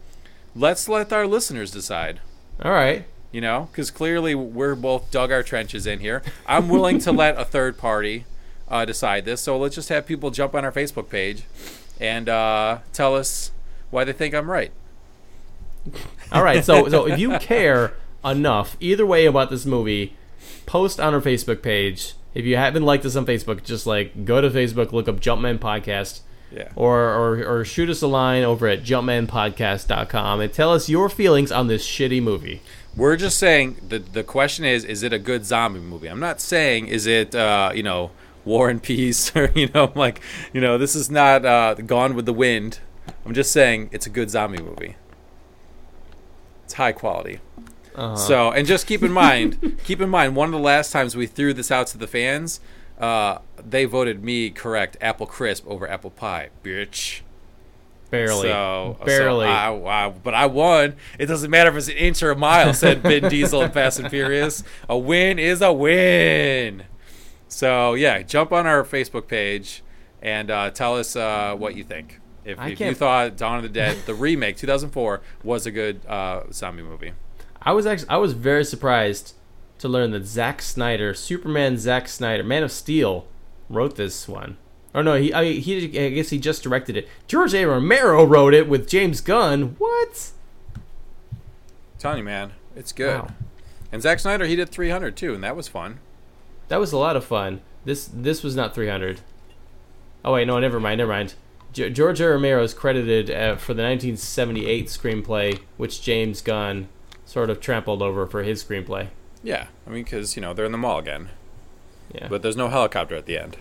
[0.55, 2.19] Let's let our listeners decide.
[2.61, 3.05] All right.
[3.31, 6.21] You know, because clearly we're both dug our trenches in here.
[6.45, 8.25] I'm willing to let a third party
[8.67, 9.41] uh, decide this.
[9.41, 11.43] So let's just have people jump on our Facebook page
[11.99, 13.51] and uh, tell us
[13.91, 14.71] why they think I'm right.
[16.31, 16.63] All right.
[16.63, 20.15] So so if you care enough either way about this movie,
[20.65, 22.13] post on our Facebook page.
[22.33, 25.59] If you haven't liked us on Facebook, just like go to Facebook, look up Jumpman
[25.59, 26.21] Podcast.
[26.51, 26.69] Yeah.
[26.75, 31.51] Or, or, or shoot us a line over at jumpmanpodcast.com and tell us your feelings
[31.51, 32.61] on this shitty movie.
[32.95, 36.07] We're just saying the the question is is it a good zombie movie?
[36.07, 38.11] I'm not saying is it uh, you know
[38.45, 40.21] War and Peace or you know like
[40.53, 42.79] you know this is not uh, Gone with the Wind.
[43.25, 44.95] I'm just saying it's a good zombie movie.
[46.65, 47.39] It's high quality.
[47.95, 48.15] Uh-huh.
[48.15, 51.27] So and just keep in mind keep in mind one of the last times we
[51.27, 52.59] threw this out to the fans,
[52.99, 57.21] uh, they voted me correct apple crisp over apple pie, bitch.
[58.09, 58.47] barely.
[58.47, 59.45] So barely.
[59.45, 60.95] So I, I, but I won.
[61.19, 63.99] It doesn't matter if it's an inch or a mile," said Vin Diesel in Fast
[63.99, 64.63] and Furious.
[64.89, 66.83] A win is a win.
[67.53, 69.83] So yeah, jump on our Facebook page
[70.21, 72.19] and uh, tell us uh, what you think.
[72.43, 76.43] If, if you thought Dawn of the Dead, the remake, 2004, was a good uh,
[76.51, 77.13] zombie movie.
[77.61, 79.35] I was actually I was very surprised
[79.77, 83.27] to learn that Zack Snyder, Superman Zack Snyder, Man of Steel,
[83.69, 84.57] wrote this one.
[84.93, 87.07] Or no, he I, he I guess he just directed it.
[87.27, 87.65] George A.
[87.65, 89.75] Romero wrote it with James Gunn.
[89.77, 90.31] What?
[91.99, 93.21] telling you, man, it's good.
[93.21, 93.27] Wow.
[93.91, 95.99] And Zack Snyder, he did 300 too, and that was fun.
[96.69, 97.61] That was a lot of fun.
[97.85, 99.21] This this was not 300.
[100.25, 101.33] Oh wait, no, never mind, never mind.
[101.73, 106.87] G- George Romero is credited uh, for the 1978 screenplay, which James Gunn
[107.25, 109.07] sort of trampled over for his screenplay.
[109.43, 111.29] Yeah, I mean, because you know they're in the mall again,
[112.13, 112.27] Yeah.
[112.29, 113.57] but there's no helicopter at the end.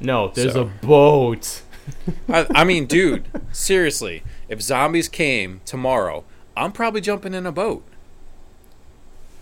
[0.00, 1.62] no, there's So- a boat.
[2.28, 6.24] I, I mean, dude, seriously, if zombies came tomorrow,
[6.56, 7.84] I'm probably jumping in a boat.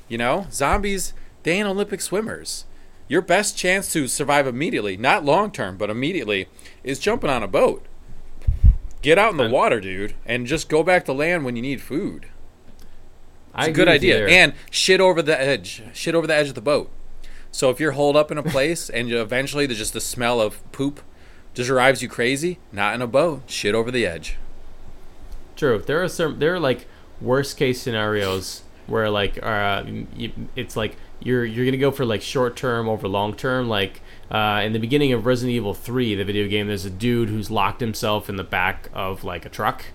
[0.09, 2.67] You know, zombies, they ain't Olympic swimmers.
[3.09, 6.49] Your best chance to survive immediately, not long term, but immediately,
[6.83, 7.85] is jumping on a boat.
[9.03, 11.83] Get out in the water, dude, and just go back to land when you need
[11.83, 12.29] food.
[13.57, 14.27] It's a good idea.
[14.27, 15.83] And shit over the edge.
[15.93, 16.91] Shit over the edge of the boat.
[17.53, 20.41] So if you're holed up in a place and you eventually there's just the smell
[20.41, 21.01] of poop
[21.55, 23.43] just drives you crazy, not in a boat.
[23.47, 24.37] Shit over the edge.
[25.55, 25.83] True.
[25.87, 26.41] There are some.
[26.41, 26.87] There are like
[27.21, 29.85] worst case scenarios where like uh,
[30.57, 33.69] it's like you're you're gonna go for like short term over long term.
[33.69, 34.01] Like
[34.31, 37.51] uh, in the beginning of Resident Evil Three, the video game, there's a dude who's
[37.51, 39.87] locked himself in the back of like a truck,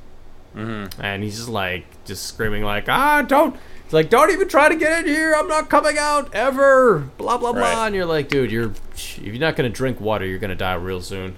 [0.56, 1.02] mm-hmm.
[1.02, 3.56] and he's just like just screaming like ah don't.
[3.86, 5.34] It's like don't even try to get in here.
[5.34, 7.00] I'm not coming out ever.
[7.18, 7.62] Blah blah blah.
[7.62, 7.88] Right.
[7.88, 11.02] And you're like, dude, you're if you're not gonna drink water, you're gonna die real
[11.02, 11.36] soon.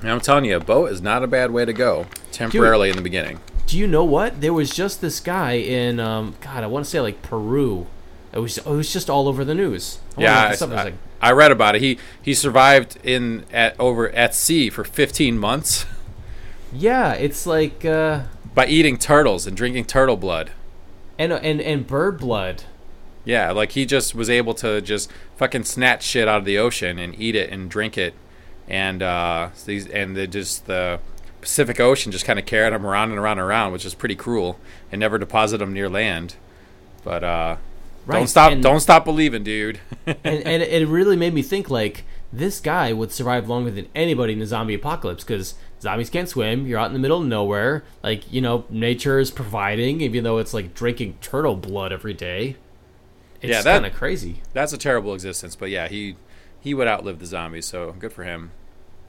[0.00, 2.96] And I'm telling you, a boat is not a bad way to go temporarily in
[2.96, 3.40] the beginning.
[3.66, 4.40] Do you know what?
[4.40, 7.86] There was just this guy in um, God, I want to say like Peru.
[8.32, 9.98] It was it was just all over the news.
[10.16, 10.68] I Yeah, I, this up.
[10.70, 11.82] It was I- like, I read about it.
[11.82, 15.86] He he survived in at over at sea for 15 months
[16.72, 18.22] yeah, it's like uh,
[18.54, 20.50] by eating turtles and drinking turtle blood.
[21.18, 22.64] and and and bird blood.
[23.24, 26.98] Yeah, like he just was able to just fucking snatch shit out of the ocean
[26.98, 28.14] and eat it and drink it,
[28.66, 30.98] and uh, these and the just the
[31.40, 34.16] Pacific Ocean just kind of carried him around and around and around, which is pretty
[34.16, 34.58] cruel,
[34.90, 36.34] and never deposited him near land.
[37.04, 37.56] But uh,
[38.06, 39.80] Right, don't stop, and- don't stop believing, dude.
[40.06, 44.32] and and it really made me think like this guy would survive longer than anybody
[44.32, 46.66] in the zombie apocalypse because zombies can't swim.
[46.66, 47.84] You're out in the middle of nowhere.
[48.02, 52.56] Like you know, nature is providing, even though it's like drinking turtle blood every day.
[53.40, 54.42] It's Yeah, kind of crazy.
[54.52, 56.16] That's a terrible existence, but yeah, he
[56.60, 58.50] he would outlive the zombies, so good for him.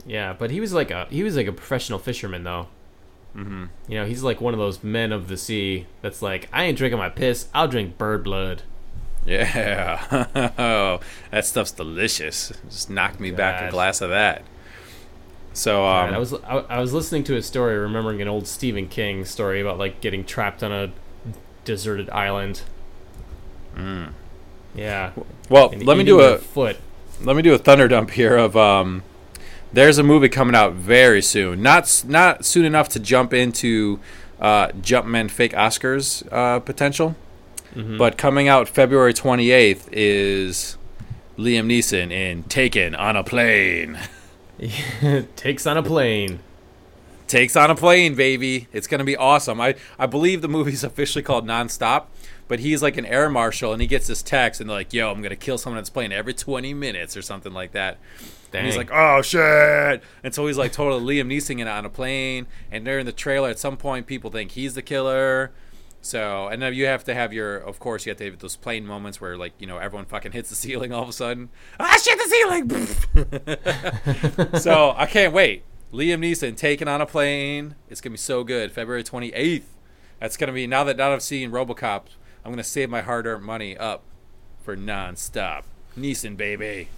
[0.06, 2.68] Yeah, but he was like a he was like a professional fisherman though.
[3.36, 3.66] Mm-hmm.
[3.88, 6.78] You know, he's like one of those men of the sea that's like, I ain't
[6.78, 7.48] drinking my piss.
[7.54, 8.62] I'll drink bird blood.
[9.26, 10.28] Yeah,
[11.32, 12.52] that stuff's delicious.
[12.70, 14.44] Just knock me back a glass of that.
[15.54, 18.48] So um, And I was I, I was listening to a story, remembering an old
[18.48, 20.92] Stephen King story about like getting trapped on a
[21.64, 22.64] deserted island.
[24.76, 25.12] Yeah.
[25.50, 25.86] well, and Mm.
[25.86, 26.78] let me do a foot.
[27.22, 29.04] let me do a thunder dump here of um
[29.72, 34.00] there's a movie coming out very soon not not soon enough to jump into
[34.42, 37.16] uh jumpman fake oscars uh potential
[37.74, 37.98] Mm-hmm.
[37.98, 40.78] but coming out february 28th is
[41.38, 43.98] liam neeson in taken on a plane
[45.36, 46.40] Takes on a plane.
[47.28, 48.68] takes on a plane, baby.
[48.72, 49.60] It's gonna be awesome.
[49.60, 52.06] I I believe the movie's officially called Nonstop,
[52.48, 55.12] but he's like an air marshal and he gets this text and they're like, "Yo,
[55.12, 57.98] I'm gonna kill someone that's playing every 20 minutes or something like that."
[58.54, 62.46] And he's like, "Oh shit!" And so he's like totally Liam Neeson on a plane,
[62.72, 63.50] and they're in the trailer.
[63.50, 65.52] At some point, people think he's the killer.
[66.06, 68.58] So, and then you have to have your, of course, you have to have those
[68.58, 71.48] plane moments where, like, you know, everyone fucking hits the ceiling all of a sudden.
[71.80, 73.56] Ah, shit, the
[74.44, 74.60] ceiling!
[74.60, 75.64] so, I can't wait.
[75.94, 77.76] Liam Neeson taking on a plane.
[77.88, 78.72] It's gonna be so good.
[78.72, 79.78] February twenty eighth.
[80.20, 82.06] That's gonna be now that now that I've seen RoboCop,
[82.44, 84.04] I'm gonna save my hard-earned money up
[84.62, 85.64] for nonstop.
[85.98, 86.90] Neeson, baby.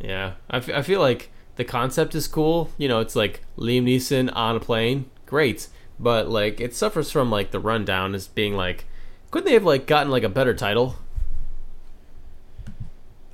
[0.00, 2.70] Yeah, I, f- I feel like the concept is cool.
[2.78, 5.68] You know, it's like Liam Neeson on a plane, great.
[5.98, 8.84] But like, it suffers from like the rundown as being like,
[9.30, 10.96] couldn't they have like gotten like a better title?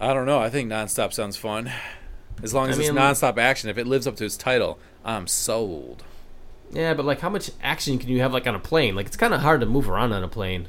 [0.00, 0.38] I don't know.
[0.40, 1.70] I think nonstop sounds fun.
[2.42, 4.78] As long as I it's mean- nonstop action, if it lives up to its title,
[5.04, 6.02] I'm sold.
[6.72, 8.94] Yeah, but like, how much action can you have like on a plane?
[8.96, 10.68] Like, it's kind of hard to move around on a plane.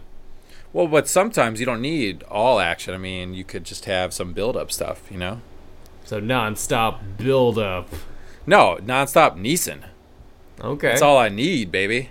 [0.73, 2.93] Well, but sometimes you don't need all action.
[2.93, 5.39] I mean, you could just have some build-up stuff, you know?
[6.03, 7.89] So non-stop build up.
[8.45, 9.83] No, nonstop Neeson.
[10.61, 10.89] Okay.
[10.89, 12.09] That's all I need, baby.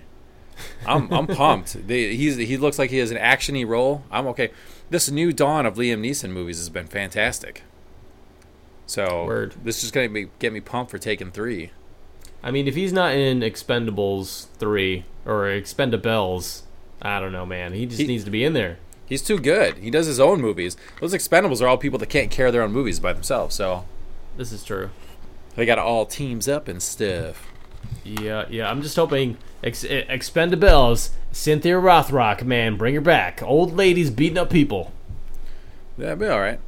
[0.85, 1.87] I'm I'm pumped.
[1.87, 4.03] The, he's he looks like he has an actiony role.
[4.11, 4.51] I'm okay.
[4.89, 7.63] This new dawn of Liam Neeson movies has been fantastic.
[8.85, 9.55] So Word.
[9.63, 11.71] this is gonna be, get me pumped for Taken Three.
[12.43, 16.63] I mean, if he's not in Expendables three or Expendables,
[17.01, 17.73] I don't know, man.
[17.73, 18.77] He just He- needs to be in there.
[19.05, 19.77] He's too good.
[19.77, 20.75] He does his own movies.
[20.99, 23.55] Those Expendables are all people that can't carry their own movies by themselves.
[23.55, 23.85] So
[24.37, 24.89] This is true.
[25.55, 27.51] they got all teams up and stuff.
[28.03, 28.69] Yeah, yeah.
[28.69, 33.41] I'm just hoping Ex- Expendables, Cynthia Rothrock, man, bring her back.
[33.41, 34.91] Old ladies beating up people.
[35.97, 36.59] That'd be all right.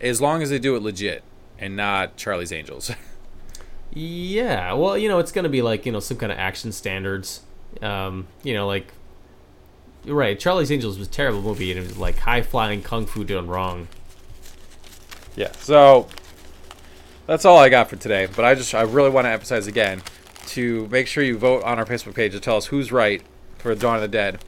[0.00, 1.22] As long as they do it legit
[1.58, 2.90] and not Charlie's Angels.
[3.92, 7.40] Yeah, well, you know, it's gonna be like you know some kind of action standards.
[7.80, 8.92] Um, you know, like
[10.04, 10.38] right.
[10.38, 13.46] Charlie's Angels was a terrible movie, and it was like high flying kung fu done
[13.46, 13.88] wrong.
[15.34, 15.50] Yeah.
[15.52, 16.08] So
[17.26, 18.26] that's all I got for today.
[18.34, 20.02] But I just I really want to emphasize again
[20.48, 23.22] to make sure you vote on our Facebook page to tell us who's right
[23.58, 24.44] for Dawn of the Dead.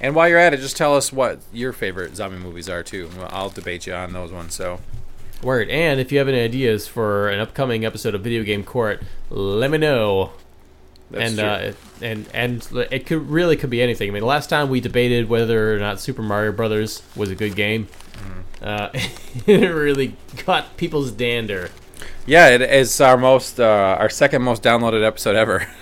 [0.00, 3.10] And while you're at it, just tell us what your favorite zombie movies are too.
[3.28, 4.54] I'll debate you on those ones.
[4.54, 4.80] So
[5.42, 5.70] Word.
[5.70, 9.70] And if you have any ideas for an upcoming episode of Video Game Court, let
[9.70, 10.32] me know.
[11.10, 11.46] that's and true.
[11.46, 11.72] uh,
[12.02, 14.10] and and it could really could be anything.
[14.10, 17.56] I mean, last time we debated whether or not Super Mario Brothers was a good
[17.56, 17.88] game.
[18.12, 18.40] Mm-hmm.
[18.62, 18.90] Uh,
[19.46, 21.70] it really got people's dander.
[22.26, 25.66] Yeah, it is our most uh, our second most downloaded episode ever.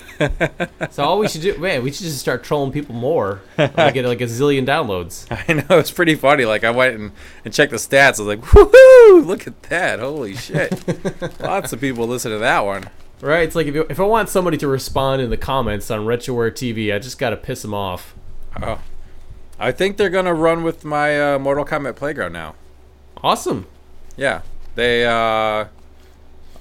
[0.91, 3.41] So all we should do, man, we should just start trolling people more.
[3.57, 5.27] I get like a zillion downloads.
[5.49, 6.45] I know it's pretty funny.
[6.45, 7.13] Like I went and,
[7.45, 8.19] and checked the stats.
[8.19, 9.25] I was like, "Woohoo!
[9.25, 10.01] Look at that!
[10.01, 11.41] Holy shit!
[11.41, 12.91] Lots of people listen to that one."
[13.21, 13.43] Right?
[13.43, 16.53] It's like if, you, if I want somebody to respond in the comments on RetroWare
[16.53, 18.15] TV, I just got to piss them off.
[18.61, 18.81] Oh,
[19.59, 22.55] I think they're gonna run with my uh, Mortal Kombat playground now.
[23.23, 23.67] Awesome.
[24.17, 24.43] Yeah,
[24.75, 25.07] they.
[25.07, 25.67] Uh,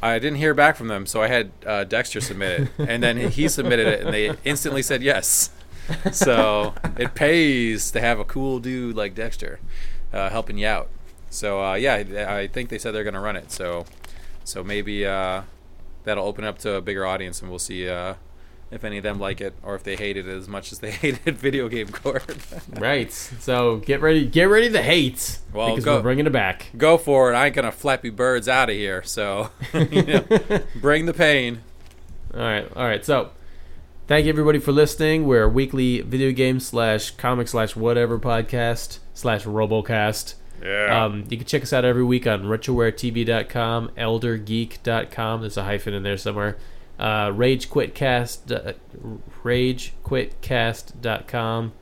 [0.07, 3.17] I didn't hear back from them, so I had uh, Dexter submit it, and then
[3.17, 5.51] he submitted it, and they instantly said yes.
[6.11, 9.59] So it pays to have a cool dude like Dexter
[10.13, 10.89] uh, helping you out.
[11.29, 13.51] So uh, yeah, I think they said they're gonna run it.
[13.51, 13.85] So
[14.43, 15.43] so maybe uh,
[16.03, 18.15] that'll open up to a bigger audience, and we'll see uh,
[18.71, 20.91] if any of them like it or if they hate it as much as they
[21.03, 22.23] hated Video Game Court.
[22.79, 23.11] Right.
[23.11, 26.67] So get ready, get ready to hate Well, because go- we're bringing it back.
[26.77, 27.35] Go for it!
[27.35, 29.03] I ain't gonna flappy birds out of here.
[29.03, 30.25] So you know,
[30.81, 31.61] bring the pain.
[32.33, 33.03] All right, all right.
[33.05, 33.31] So,
[34.07, 35.25] thank you everybody for listening.
[35.25, 40.35] We're a weekly video game slash comic slash whatever podcast slash Robocast.
[40.61, 41.05] Yeah.
[41.05, 45.41] Um, you can check us out every week on retrowaretv.com, eldergeek.com.
[45.41, 46.57] There's a hyphen in there somewhere.
[46.99, 48.73] Uh, ragequitcast, uh,
[49.43, 51.73] ragequitcast.com,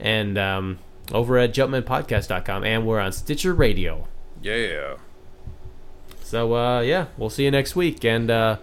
[0.00, 0.78] and um,
[1.12, 2.64] over at jumpmanpodcast.com.
[2.64, 4.06] And we're on Stitcher Radio.
[4.42, 4.96] yeah.
[6.22, 8.04] So, uh, yeah, we'll see you next week.
[8.04, 8.58] And uh,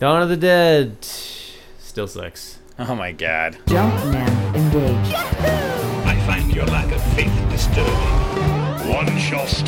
[0.00, 2.58] Dawn of the Dead still sucks.
[2.80, 3.58] Oh my god.
[3.66, 5.14] Jumpman engaged.
[5.14, 7.92] I find your lack of faith disturbing.
[8.92, 9.60] One shall stand, one shall